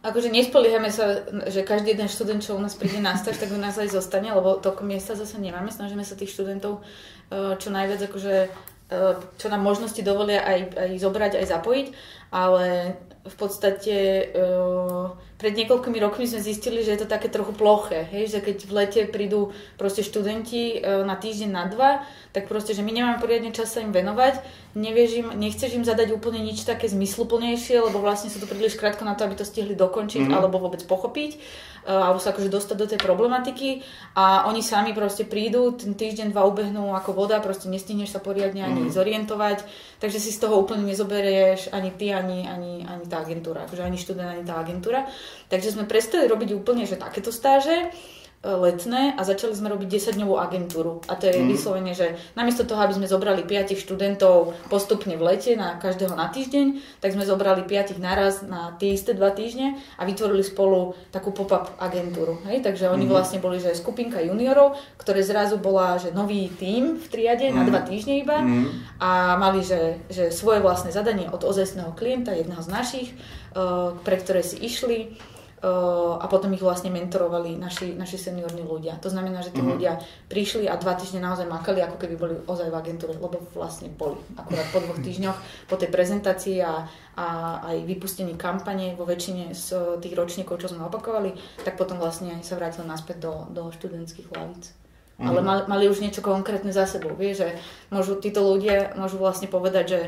Akože 0.00 0.32
nespoliehame 0.32 0.88
sa, 0.88 1.28
že 1.52 1.60
každý 1.60 1.92
jeden 1.92 2.08
študent, 2.08 2.40
čo 2.40 2.56
u 2.56 2.60
nás 2.60 2.72
príde 2.72 3.04
na 3.04 3.20
stáž, 3.20 3.36
tak 3.36 3.52
u 3.52 3.60
nás 3.60 3.76
aj 3.76 3.92
zostane, 3.92 4.32
lebo 4.32 4.56
toľko 4.56 4.84
miesta 4.84 5.12
zase 5.12 5.36
nemáme. 5.36 5.68
Snažíme 5.68 6.04
sa 6.04 6.16
tých 6.16 6.32
študentov 6.32 6.80
eh, 6.80 7.56
čo 7.60 7.68
najviac, 7.68 8.08
akože, 8.08 8.36
eh, 8.48 9.14
čo 9.36 9.46
nám 9.52 9.60
možnosti 9.60 10.00
dovolia 10.00 10.40
aj, 10.40 10.60
aj 10.72 10.90
zobrať, 11.04 11.32
aj 11.40 11.46
zapojiť, 11.52 11.86
ale 12.30 12.96
v 13.20 13.36
podstate 13.36 13.94
eh, 14.32 15.06
pred 15.36 15.56
niekoľkými 15.56 15.96
rokmi 16.00 16.28
sme 16.28 16.40
zistili, 16.40 16.84
že 16.84 16.92
je 16.96 17.00
to 17.00 17.08
také 17.08 17.32
trochu 17.32 17.56
ploché, 17.56 18.04
hej? 18.12 18.28
že 18.28 18.44
keď 18.44 18.56
v 18.64 18.72
lete 18.76 19.00
prídu 19.08 19.56
proste 19.80 20.04
študenti 20.04 20.84
na 20.84 21.16
týždeň, 21.16 21.48
na 21.48 21.64
dva, 21.64 22.04
tak 22.36 22.44
proste, 22.44 22.76
že 22.76 22.84
my 22.84 22.92
nemáme 22.92 23.16
poriadne 23.24 23.48
čas 23.48 23.72
sa 23.72 23.80
im 23.80 23.88
venovať, 23.88 24.36
nevieš 24.76 25.10
im, 25.24 25.26
nechceš 25.40 25.80
im 25.80 25.84
zadať 25.88 26.12
úplne 26.12 26.44
nič 26.44 26.68
také 26.68 26.92
zmysluplnejšie, 26.92 27.80
lebo 27.80 28.04
vlastne 28.04 28.28
sú 28.28 28.36
tu 28.36 28.44
príliš 28.44 28.76
krátko 28.76 29.08
na 29.08 29.16
to, 29.16 29.24
aby 29.24 29.32
to 29.32 29.48
stihli 29.48 29.72
dokončiť 29.72 30.28
Mhm. 30.28 30.32
alebo 30.36 30.60
vôbec 30.60 30.84
pochopiť, 30.84 31.30
eh, 31.34 31.88
alebo 31.88 32.20
sa 32.20 32.36
akože 32.36 32.52
dostať 32.52 32.76
do 32.76 32.86
tej 32.92 33.00
problematiky 33.00 33.80
a 34.20 34.44
oni 34.44 34.60
sami 34.60 34.92
proste 34.92 35.24
prídu, 35.24 35.72
ten 35.72 35.96
týždeň, 35.96 36.36
dva 36.36 36.44
ubehnú 36.44 36.92
ako 36.92 37.16
voda, 37.16 37.40
proste 37.40 37.72
nestihneš 37.72 38.12
sa 38.12 38.20
poriadne 38.20 38.60
ani 38.60 38.86
Mhm. 38.86 38.92
zorientovať, 38.92 39.64
takže 40.00 40.18
si 40.18 40.32
z 40.32 40.40
toho 40.40 40.64
úplne 40.64 40.88
nezoberieš 40.88 41.70
ani 41.76 41.92
ty, 41.94 42.10
ani, 42.10 42.48
ani, 42.48 42.88
ani 42.88 43.04
tá 43.06 43.20
agentúra, 43.20 43.68
akože 43.68 43.84
ani 43.84 44.00
študent, 44.00 44.28
ani 44.32 44.44
tá 44.48 44.56
agentúra. 44.56 45.06
Takže 45.52 45.76
sme 45.76 45.84
prestali 45.84 46.24
robiť 46.24 46.56
úplne, 46.56 46.88
že 46.88 46.96
takéto 46.96 47.28
stáže, 47.28 47.92
letné 48.40 49.12
a 49.12 49.20
začali 49.20 49.52
sme 49.52 49.68
robiť 49.68 50.00
10-dňovú 50.00 50.40
agentúru. 50.40 51.04
A 51.04 51.14
to 51.14 51.28
je 51.28 51.44
Mhm. 51.44 51.48
vyslovene, 51.52 51.92
že 51.92 52.16
namiesto 52.32 52.64
toho, 52.64 52.80
aby 52.80 52.96
sme 52.96 53.04
zobrali 53.04 53.44
5 53.44 53.76
študentov 53.76 54.56
postupne 54.72 55.12
v 55.12 55.20
lete 55.20 55.52
na 55.60 55.76
každého 55.76 56.16
na 56.16 56.32
týždeň, 56.32 56.80
tak 57.04 57.12
sme 57.12 57.28
zobrali 57.28 57.68
5 57.68 58.00
naraz 58.00 58.40
na 58.40 58.72
tie 58.80 58.96
isté 58.96 59.12
dva 59.12 59.28
týždne 59.28 59.76
a 60.00 60.08
vytvorili 60.08 60.40
spolu 60.40 60.96
takú 61.12 61.36
pop-up 61.36 61.68
agentúru. 61.76 62.40
Hej? 62.48 62.64
Takže 62.64 62.88
oni 62.88 63.04
Mhm. 63.04 63.12
vlastne 63.12 63.38
boli, 63.44 63.60
že 63.60 63.76
skupinka 63.76 64.24
juniorov, 64.24 64.72
ktoré 64.96 65.20
zrazu 65.20 65.60
bola, 65.60 66.00
že 66.00 66.08
nový 66.08 66.48
tím 66.48 66.96
v 66.96 67.06
triade 67.12 67.44
na 67.52 67.60
Mhm. 67.60 67.68
dva 67.68 67.80
týždne 67.84 68.24
iba 68.24 68.40
Mhm. 68.40 68.64
a 69.04 69.36
mali, 69.36 69.60
že, 69.60 70.00
že 70.08 70.32
svoje 70.32 70.64
vlastné 70.64 70.88
zadanie 70.88 71.28
od 71.28 71.44
ozajstného 71.44 71.92
klienta, 71.92 72.32
jedného 72.32 72.64
z 72.64 72.72
našich, 72.72 73.08
eh, 73.12 73.60
pre 74.00 74.16
ktoré 74.16 74.40
si 74.40 74.56
išli 74.56 75.12
a 75.60 76.24
potom 76.24 76.48
ich 76.56 76.64
vlastne 76.64 76.88
mentorovali 76.88 77.60
naši, 77.60 77.92
naši 77.92 78.16
seniorní 78.16 78.64
ľudia. 78.64 78.96
To 79.04 79.12
znamená, 79.12 79.44
že 79.44 79.52
tí 79.52 79.60
Mhm. 79.60 79.68
ľudia 79.76 80.00
prišli 80.32 80.64
a 80.64 80.80
dva 80.80 80.96
týždne 80.96 81.20
naozaj 81.20 81.44
makali, 81.44 81.84
ako 81.84 82.00
keby 82.00 82.14
boli 82.16 82.34
ozaj 82.48 82.72
v 82.72 82.78
agentúre, 82.80 83.12
lebo 83.12 83.36
vlastne 83.52 83.92
boli. 83.92 84.16
Akurát 84.40 84.64
po 84.72 84.80
dvoch 84.80 84.96
týždňoch, 85.04 85.36
po 85.68 85.76
tej 85.76 85.92
prezentácii 85.92 86.64
a, 86.64 86.88
a 87.12 87.26
aj 87.68 87.76
vypustení 87.84 88.32
kampane 88.40 88.96
vo 88.96 89.04
väčšine 89.04 89.52
z 89.52 90.00
tých 90.00 90.16
ročníkov, 90.16 90.64
čo 90.64 90.72
sme 90.72 90.88
opakovali, 90.88 91.36
tak 91.60 91.76
potom 91.76 92.00
vlastne 92.00 92.40
sa 92.40 92.56
vrátili 92.56 92.88
naspäť 92.88 93.20
do, 93.20 93.32
do 93.52 93.68
študentských 93.68 94.32
hlavíc. 94.32 94.72
Mhm. 95.20 95.28
Ale 95.28 95.40
mali, 95.44 95.62
mali 95.68 95.84
už 95.92 96.00
niečo 96.00 96.24
konkrétne 96.24 96.72
za 96.72 96.88
sebou. 96.88 97.12
Vieš, 97.12 97.44
že 97.44 97.48
môžu, 97.92 98.16
títo 98.16 98.40
ľudia 98.40 98.96
môžu 98.96 99.20
vlastne 99.20 99.52
povedať, 99.52 99.84
že 99.84 100.00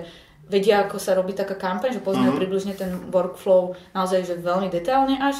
vedia, 0.51 0.85
ako 0.85 0.99
sa 0.99 1.15
robí 1.15 1.33
taká 1.33 1.55
kampaň, 1.55 1.97
že 1.97 2.05
poznajú 2.05 2.35
Mhm. 2.35 2.41
približne 2.41 2.75
ten 2.75 2.91
workflow 3.11 3.75
naozaj 3.95 4.27
že 4.27 4.35
veľmi 4.39 4.69
detailne 4.69 5.17
až 5.19 5.39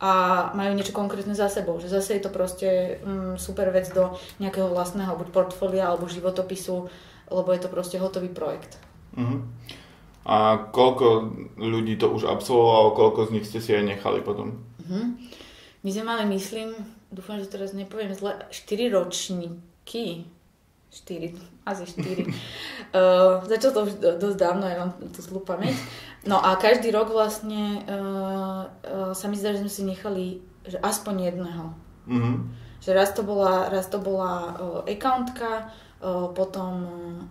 a 0.00 0.48
majú 0.56 0.72
niečo 0.72 0.96
konkrétne 0.96 1.36
za 1.36 1.48
sebou. 1.52 1.76
Že 1.76 1.88
zase 2.00 2.10
je 2.16 2.22
to 2.24 2.32
proste 2.32 2.68
mm, 3.04 3.36
super 3.36 3.68
vec 3.68 3.92
do 3.92 4.16
nejakého 4.40 4.72
vlastného 4.72 5.12
buď 5.16 5.28
portfólia 5.28 5.88
alebo 5.92 6.08
životopisu, 6.08 6.88
lebo 7.30 7.48
je 7.52 7.60
to 7.60 7.68
proste 7.68 7.96
hotový 8.00 8.28
projekt. 8.32 8.80
Mhm. 9.16 9.38
A 10.24 10.68
koľko 10.72 11.32
ľudí 11.56 11.96
to 11.96 12.12
už 12.12 12.28
absolvovalo, 12.28 12.92
koľko 12.92 13.28
z 13.28 13.32
nich 13.40 13.46
ste 13.48 13.60
si 13.60 13.72
aj 13.72 13.84
nechali 13.84 14.20
potom? 14.20 14.60
Mhm. 14.84 15.16
My 15.80 15.90
sme 15.92 16.04
mali, 16.04 16.24
myslím, 16.36 16.76
dúfam, 17.08 17.40
že 17.40 17.48
teraz 17.48 17.72
nepoviem 17.72 18.12
zle, 18.12 18.36
4 18.52 18.92
ročníky. 18.92 20.28
4, 20.90 21.38
asi 21.66 21.84
4. 21.86 22.26
uh, 22.26 23.42
začalo 23.50 23.72
to 23.72 23.80
už 23.86 23.92
do- 24.02 24.18
dosť 24.18 24.38
dávno, 24.42 24.66
ja 24.66 24.76
mám 24.82 24.92
tú 25.14 25.22
zlú 25.22 25.40
pamäť. 25.46 25.78
No 26.26 26.42
a 26.42 26.58
každý 26.58 26.90
rok 26.90 27.14
vlastne 27.14 27.80
uh, 27.86 28.66
uh, 28.66 29.12
sa 29.14 29.26
mi 29.30 29.38
zdá, 29.38 29.54
že 29.54 29.62
sme 29.62 29.72
si 29.72 29.82
nechali 29.86 30.24
že 30.66 30.76
aspoň 30.80 31.32
jedného. 31.32 31.64
Mhm. 32.06 32.32
Že 32.80 32.90
raz 32.96 33.12
to 33.12 33.22
bola, 33.22 33.68
raz 33.68 33.86
to 33.92 34.00
bola 34.00 34.56
uh, 34.56 34.80
accountka, 34.88 35.68
uh, 36.00 36.32
potom 36.32 36.72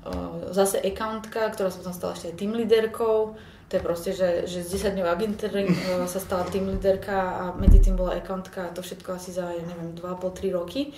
uh, 0.05 0.53
zase 0.53 0.77
accountka, 0.77 1.49
ktorá 1.49 1.73
sa 1.73 1.81
potom 1.81 1.95
stala 1.95 2.13
ešte 2.13 2.33
aj 2.33 2.37
team 2.37 2.53
leaderkou. 2.53 3.33
To 3.69 3.77
je 3.77 3.85
proste, 3.85 4.11
že, 4.17 4.49
že 4.49 4.65
z 4.65 4.81
10 4.81 4.97
dňov 4.97 5.07
agentúry 5.09 5.69
uh, 5.69 6.05
sa 6.13 6.21
stala 6.21 6.45
team 6.49 6.69
leaderka 6.69 7.17
a 7.17 7.43
medzi 7.57 7.81
tým 7.81 7.97
bola 7.97 8.17
accountka 8.17 8.69
a 8.69 8.73
to 8.73 8.85
všetko 8.85 9.17
asi 9.17 9.33
za, 9.33 9.49
ja 9.49 9.63
neviem, 9.65 9.97
2,5-3 9.97 10.57
roky. 10.57 10.93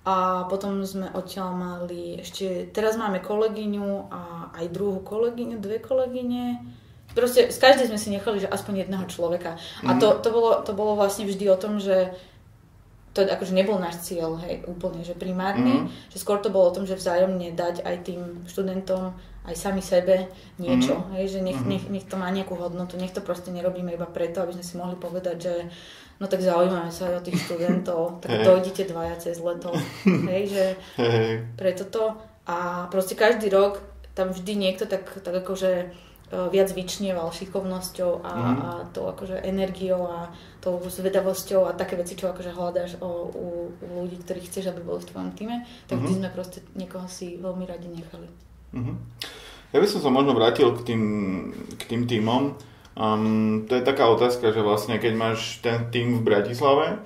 A 0.00 0.48
potom 0.48 0.80
sme 0.80 1.12
odtiaľ 1.12 1.52
mali 1.52 2.24
ešte, 2.24 2.72
teraz 2.72 2.96
máme 2.96 3.20
kolegyňu 3.20 4.08
a 4.08 4.48
aj 4.56 4.72
druhú 4.72 5.04
kolegyňu, 5.04 5.60
dve 5.60 5.76
kolegyne. 5.76 6.64
Proste 7.12 7.52
z 7.52 7.58
každej 7.60 7.92
sme 7.92 8.00
si 8.00 8.08
nechali, 8.08 8.40
že 8.40 8.48
aspoň 8.48 8.86
jedného 8.86 9.04
človeka. 9.12 9.60
A 9.84 10.00
to, 10.00 10.16
to, 10.24 10.32
bolo, 10.32 10.64
to 10.64 10.72
bolo 10.72 10.96
vlastne 10.96 11.28
vždy 11.28 11.44
o 11.52 11.60
tom, 11.60 11.76
že 11.76 12.16
to 13.10 13.26
akože 13.26 13.50
nebol 13.50 13.74
náš 13.76 14.06
cieľ, 14.06 14.38
hej, 14.38 14.62
úplne, 14.64 15.02
že 15.02 15.18
primárne, 15.18 15.82
Mhm. 15.82 16.14
že 16.14 16.18
skôr 16.18 16.38
to 16.38 16.46
bolo 16.48 16.70
o 16.70 16.74
tom, 16.74 16.86
že 16.86 16.94
vzájomne 16.94 17.50
dať 17.52 17.82
aj 17.82 17.96
tým 18.06 18.46
študentom, 18.46 19.10
aj 19.42 19.54
sami 19.56 19.82
sebe 19.82 20.30
niečo, 20.58 20.94
Mhm. 20.94 21.06
hej, 21.18 21.26
že 21.26 21.38
nech, 21.42 21.58
Mhm. 21.58 21.66
nech, 21.68 21.84
nech 21.90 22.06
to 22.06 22.14
má 22.14 22.30
nejakú 22.30 22.54
hodnotu, 22.54 22.94
nech 22.94 23.10
to 23.10 23.18
proste 23.20 23.50
nerobíme 23.50 23.90
iba 23.90 24.06
preto, 24.06 24.42
aby 24.42 24.52
sme 24.54 24.62
si 24.62 24.74
mohli 24.78 24.94
povedať, 24.94 25.36
že 25.42 25.54
no 26.20 26.28
tak 26.28 26.38
zaujímame 26.44 26.92
sa 26.92 27.08
aj 27.10 27.14
o 27.18 27.24
tých 27.24 27.40
študentov, 27.42 28.00
tak 28.22 28.30
Hej. 28.30 28.44
dojdite 28.46 28.82
dvaja 28.86 29.16
cez 29.18 29.40
leto, 29.40 29.72
hej, 30.30 30.42
že 30.46 30.64
Hej, 30.96 31.10
hej. 31.10 31.34
pre 31.58 31.72
toto 31.74 32.14
a 32.46 32.86
proste 32.92 33.18
každý 33.18 33.50
rok 33.50 33.80
tam 34.14 34.30
vždy 34.30 34.54
niekto 34.54 34.86
tak, 34.86 35.02
tak 35.22 35.34
akože 35.34 35.90
viac 36.30 36.70
vyčnieval 36.70 37.26
šikovnosťou 37.34 38.22
a, 38.22 38.32
Mhm. 38.38 38.54
a 38.62 38.68
to 38.94 39.10
akože 39.10 39.42
energiou 39.42 40.06
a 40.06 40.30
tou 40.62 40.78
zvedavosťou 40.78 41.66
a 41.66 41.74
také 41.74 41.98
veci, 41.98 42.14
čo 42.14 42.30
akože 42.30 42.54
hľadáš 42.54 43.02
o, 43.02 43.10
u, 43.34 43.46
u 43.74 43.88
ľudí, 44.06 44.22
ktorých 44.22 44.46
chceš, 44.46 44.70
aby 44.70 44.80
boli 44.80 45.02
v 45.02 45.08
tvojom 45.10 45.30
týme, 45.34 45.56
tak 45.90 45.98
Mhm. 45.98 46.22
sme 46.22 46.28
proste 46.30 46.62
niekoho 46.78 47.10
si 47.10 47.34
veľmi 47.36 47.66
radi 47.66 47.90
nechali. 47.90 48.28
Mhm. 48.72 48.94
Ja 49.74 49.78
by 49.78 49.86
som 49.86 50.00
sa 50.02 50.10
možno 50.10 50.34
vrátil 50.34 50.70
k 50.74 50.82
tým, 50.82 51.02
k 51.78 51.82
tým 51.86 52.02
týmom. 52.06 52.54
Um, 52.94 53.66
to 53.70 53.78
je 53.78 53.86
taká 53.86 54.10
otázka, 54.10 54.50
že 54.50 54.62
vlastne 54.62 54.98
keď 54.98 55.14
máš 55.14 55.62
ten 55.62 55.90
tým 55.94 56.18
v 56.18 56.26
Bratislave, 56.26 56.98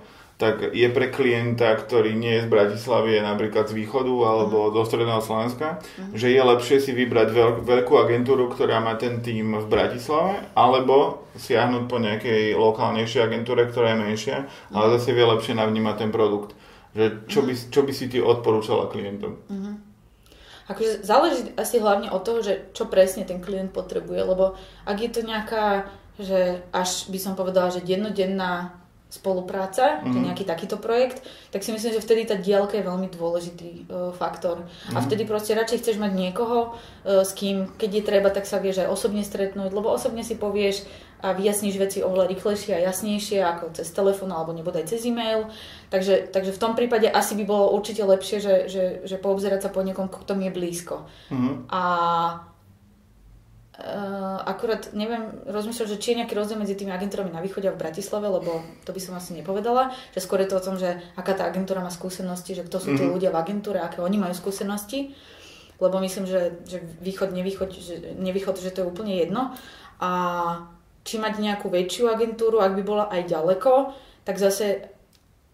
tak 0.45 0.77
je 0.77 0.85
pre 0.93 1.09
klienta, 1.09 1.73
ktorý 1.73 2.13
nie 2.13 2.37
je 2.37 2.45
z 2.45 2.53
Bratislavy, 2.53 3.17
je 3.17 3.23
napríklad 3.25 3.65
z 3.65 3.81
východu 3.81 4.13
alebo 4.13 4.69
do 4.69 4.85
stredného 4.85 5.25
Slovenska, 5.25 5.81
že 6.13 6.29
je 6.29 6.43
lepšie 6.45 6.85
si 6.85 6.93
vybrať 6.93 7.33
veľk, 7.33 7.57
veľkú 7.65 7.97
agentúru, 7.97 8.53
ktorá 8.53 8.85
má 8.85 8.93
ten 9.01 9.25
tým 9.25 9.57
v 9.57 9.65
Bratislave, 9.65 10.45
alebo 10.53 11.25
siahnuť 11.33 11.89
po 11.89 11.97
nejakej 11.97 12.53
lokálnejšej 12.61 13.25
agentúre, 13.25 13.73
ktorá 13.73 13.97
je 13.97 14.03
menšia, 14.05 14.37
ale 14.69 15.01
zase 15.01 15.17
vie 15.17 15.25
lepšie 15.25 15.57
navnímať 15.57 15.97
ten 15.97 16.11
produkt. 16.13 16.53
Že 16.93 17.25
čo, 17.25 17.41
by, 17.41 17.53
čo 17.73 17.81
by 17.81 17.93
si 17.97 18.07
ty 18.13 18.21
odporúčala 18.21 18.93
klientom? 18.93 19.41
Akože 20.69 21.01
záleží 21.01 21.57
asi 21.57 21.81
hlavne 21.81 22.13
od 22.13 22.21
toho, 22.21 22.45
že 22.45 22.69
čo 22.77 22.85
presne 22.93 23.25
ten 23.25 23.41
klient 23.41 23.73
potrebuje, 23.73 24.21
lebo 24.29 24.61
ak 24.85 24.97
je 25.01 25.09
to 25.09 25.21
nejaká, 25.25 25.89
že 26.21 26.61
až 26.69 27.09
by 27.09 27.17
som 27.17 27.33
povedala, 27.33 27.73
že 27.73 27.81
dennodenná 27.81 28.84
spolupráca, 29.15 30.03
mm-hmm. 30.03 30.11
to 30.11 30.17
je 30.19 30.27
nejaký 30.27 30.45
takýto 30.45 30.77
projekt, 30.83 31.23
tak 31.55 31.63
si 31.63 31.71
myslím, 31.71 31.95
že 31.95 32.03
vtedy 32.03 32.27
tá 32.27 32.35
diálka 32.35 32.75
je 32.75 32.83
veľmi 32.83 33.07
dôležitý 33.15 33.71
uh, 33.87 34.11
faktor. 34.11 34.67
Mm-hmm. 34.67 34.97
A 34.99 34.99
vtedy 34.99 35.23
proste 35.23 35.55
radšej 35.55 35.87
chceš 35.87 35.97
mať 36.03 36.13
niekoho, 36.19 36.75
uh, 36.75 37.23
s 37.23 37.31
kým, 37.39 37.79
keď 37.79 37.91
je 37.95 38.03
treba, 38.03 38.29
tak 38.35 38.51
sa 38.51 38.59
vieš 38.59 38.83
aj 38.83 38.91
osobne 38.91 39.23
stretnúť, 39.23 39.71
lebo 39.71 39.95
osobne 39.95 40.27
si 40.27 40.35
povieš 40.35 40.83
a 41.25 41.33
vyjasníš 41.33 41.81
veci 41.81 41.99
oveľa 42.05 42.29
rýchlejšie 42.37 42.77
a 42.77 42.85
jasnejšie 42.85 43.41
ako 43.41 43.73
cez 43.73 43.89
telefón 43.97 44.29
alebo 44.29 44.53
nebodaj 44.53 44.93
cez 44.93 45.09
e-mail. 45.09 45.49
Takže, 45.89 46.29
takže 46.29 46.53
v 46.53 46.61
tom 46.61 46.77
prípade 46.77 47.09
asi 47.09 47.33
by 47.33 47.49
bolo 47.49 47.73
určite 47.73 48.05
lepšie, 48.05 48.45
že, 48.45 48.55
že, 48.69 48.85
že 49.09 49.17
poobzerať 49.17 49.65
sa 49.65 49.71
po 49.73 49.81
niekom, 49.81 50.13
kto 50.13 50.37
mi 50.37 50.53
je 50.53 50.53
blízko. 50.53 51.09
Mm-hmm. 51.33 51.55
A 51.73 51.83
Uh, 53.75 54.39
akurát 54.47 54.95
neviem, 54.95 55.35
rozmýšľam, 55.51 55.91
že 55.91 55.99
či 55.99 56.15
je 56.15 56.19
nejaký 56.23 56.39
rozdiel 56.39 56.63
medzi 56.63 56.79
tými 56.79 56.95
agentúrami 56.95 57.35
na 57.35 57.43
východe 57.43 57.67
a 57.67 57.75
v 57.75 57.83
Bratislave, 57.83 58.31
lebo 58.31 58.63
to 58.87 58.95
by 58.95 59.01
som 59.03 59.19
asi 59.19 59.35
nepovedala, 59.35 59.91
že 60.15 60.23
skôr 60.23 60.39
je 60.47 60.55
to 60.55 60.63
o 60.63 60.63
tom, 60.63 60.79
že 60.79 61.03
aká 61.19 61.35
tá 61.35 61.51
agentúra 61.51 61.83
má 61.83 61.91
skúsenosti, 61.91 62.55
že 62.55 62.63
kto 62.63 62.79
sú 62.79 62.95
tí 62.95 63.03
mhm. 63.03 63.19
ľudia 63.19 63.35
v 63.35 63.41
agentúre, 63.43 63.83
aké 63.83 63.99
oni 63.99 64.15
majú 64.15 64.31
skúsenosti, 64.31 65.19
lebo 65.83 65.99
myslím, 65.99 66.23
že, 66.23 66.63
že 66.63 66.87
východ, 67.03 67.35
nevýchod, 67.35 67.75
že, 67.75 68.15
nevýchod, 68.15 68.63
že 68.63 68.71
to 68.71 68.87
je 68.87 68.91
úplne 68.95 69.11
jedno. 69.19 69.51
A 69.99 70.11
či 71.03 71.19
mať 71.19 71.43
nejakú 71.43 71.67
väčšiu 71.67 72.15
agentúru, 72.15 72.63
ak 72.63 72.79
by 72.79 72.83
bola 72.87 73.11
aj 73.11 73.27
ďaleko, 73.27 73.91
tak 74.23 74.39
zase 74.39 74.87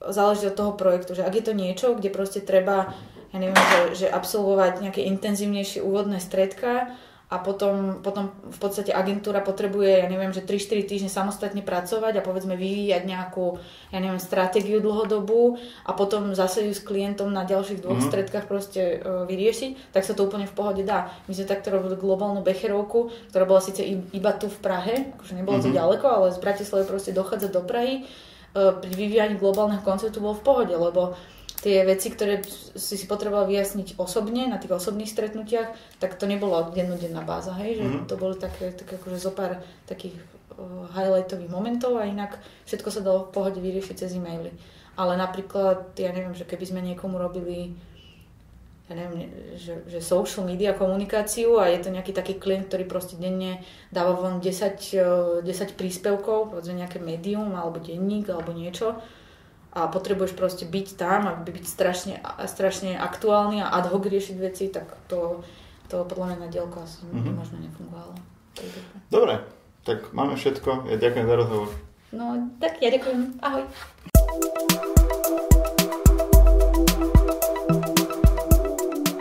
záleží 0.00 0.48
od 0.48 0.56
toho 0.56 0.72
projektu, 0.76 1.16
že 1.16 1.24
ak 1.24 1.40
je 1.40 1.44
to 1.44 1.52
niečo, 1.52 1.86
kde 1.96 2.12
proste 2.12 2.40
treba, 2.44 2.92
ja 3.32 3.38
neviem, 3.40 3.56
že, 3.56 4.04
že 4.04 4.06
absolvovať 4.12 4.84
nejaké 4.84 5.04
intenzívnejšie 5.08 5.80
úvodné 5.80 6.20
stredka, 6.20 6.92
a 7.30 7.38
potom, 7.38 8.02
potom 8.02 8.34
v 8.42 8.58
podstate 8.58 8.90
agentúra 8.90 9.38
potrebuje, 9.38 10.02
ja 10.02 10.10
neviem, 10.10 10.34
že 10.34 10.42
3-4 10.42 10.82
týždne 10.82 11.06
samostatne 11.06 11.62
pracovať 11.62 12.18
a 12.18 12.26
povedzme 12.26 12.58
vyvíjať 12.58 13.06
nejakú, 13.06 13.54
ja 13.94 14.02
neviem, 14.02 14.18
stratégiu 14.18 14.82
dlhodobú 14.82 15.54
a 15.86 15.94
potom 15.94 16.34
zase 16.34 16.66
ju 16.66 16.74
s 16.74 16.82
klientom 16.82 17.30
na 17.30 17.46
ďalších 17.46 17.86
dvoch 17.86 18.02
mm-hmm. 18.02 18.10
stredkách 18.10 18.46
proste 18.50 18.98
uh, 18.98 19.22
vyriešiť, 19.30 19.94
tak 19.94 20.02
sa 20.02 20.18
to 20.18 20.26
úplne 20.26 20.50
v 20.50 20.56
pohode 20.58 20.82
dá. 20.82 21.14
My 21.30 21.38
sme 21.38 21.46
takto 21.46 21.70
robili 21.70 21.94
globálnu 21.94 22.42
becherovku, 22.42 23.14
ktorá 23.30 23.46
bola 23.46 23.62
síce 23.62 23.86
iba 23.86 24.34
tu 24.34 24.50
v 24.50 24.58
Prahe, 24.58 25.14
akože 25.14 25.38
nebolo 25.38 25.62
mm-hmm. 25.62 25.70
to 25.70 25.78
ďaleko, 25.78 26.06
ale 26.10 26.34
z 26.34 26.38
Bratislavy 26.42 26.84
proste 26.90 27.14
dochádza 27.14 27.46
do 27.54 27.62
Prahy. 27.62 28.10
Uh, 28.50 28.74
pri 28.82 28.90
vyvíjaní 28.90 29.38
globálneho 29.38 29.86
konceptu 29.86 30.18
bol 30.18 30.34
v 30.34 30.42
pohode, 30.42 30.74
lebo 30.74 31.14
tie 31.60 31.84
veci, 31.84 32.08
ktoré 32.08 32.40
si 32.74 32.96
si 32.96 33.04
potreboval 33.04 33.44
vyjasniť 33.44 34.00
osobne, 34.00 34.48
na 34.48 34.56
tých 34.56 34.72
osobných 34.72 35.12
stretnutiach, 35.12 36.00
tak 36.00 36.16
to 36.16 36.24
nebolo 36.24 36.72
dennodenná 36.72 37.20
báza, 37.20 37.52
hej, 37.60 37.80
že 37.80 37.84
mm-hmm. 37.84 38.08
to 38.08 38.14
bolo 38.16 38.34
také, 38.34 38.72
také 38.72 38.96
akože 38.96 39.18
zo 39.20 39.32
pár 39.36 39.60
takých 39.84 40.16
uh, 40.56 40.88
highlightových 40.96 41.52
momentov 41.52 42.00
a 42.00 42.08
inak 42.08 42.40
všetko 42.64 42.88
sa 42.88 43.04
dalo 43.04 43.28
v 43.28 43.32
pohode 43.36 43.60
vyriešiť 43.60 43.96
cez 43.96 44.16
e-maily. 44.16 44.50
Ale 44.96 45.20
napríklad, 45.20 45.96
ja 46.00 46.10
neviem, 46.10 46.32
že 46.34 46.48
keby 46.48 46.64
sme 46.64 46.80
niekomu 46.80 47.20
robili 47.20 47.76
ja 48.90 49.06
neviem, 49.06 49.30
že, 49.54 49.86
že 49.86 50.02
social 50.02 50.42
media 50.42 50.74
komunikáciu 50.74 51.62
a 51.62 51.70
je 51.70 51.78
to 51.78 51.94
nejaký 51.94 52.10
taký 52.10 52.42
klient, 52.42 52.66
ktorý 52.66 52.90
proste 52.90 53.14
denne 53.14 53.62
dáva 53.94 54.18
von 54.18 54.42
10, 54.42 55.46
10 55.46 55.46
príspevkov, 55.78 56.50
povedzme 56.50 56.82
nejaké 56.82 56.98
médium 56.98 57.54
alebo 57.54 57.78
denník 57.78 58.34
alebo 58.34 58.50
niečo, 58.50 58.98
a 59.70 59.86
potrebuješ 59.86 60.34
proste 60.34 60.64
byť 60.66 60.98
tam 60.98 61.30
a 61.30 61.32
byť 61.38 61.66
strašne, 61.66 62.18
strašne 62.46 62.98
aktuálny 62.98 63.62
a 63.62 63.70
ad 63.70 63.86
hoc 63.90 64.02
riešiť 64.02 64.36
veci, 64.42 64.66
tak 64.66 64.90
to, 65.06 65.46
to 65.86 66.02
podľa 66.06 66.34
mňa 66.34 66.38
na 66.42 66.48
dielku 66.50 66.82
asi 66.82 67.06
mm-hmm. 67.06 67.34
možno 67.38 67.56
nefungovalo. 67.62 68.14
Dobre, 69.08 69.46
tak 69.86 70.10
máme 70.10 70.34
všetko. 70.34 70.90
Ja 70.90 70.96
ďakujem 70.98 71.26
za 71.26 71.36
rozhovor. 71.38 71.70
No, 72.10 72.50
tak 72.58 72.82
ja 72.82 72.90
ďakujem. 72.90 73.38
Ahoj. 73.38 74.89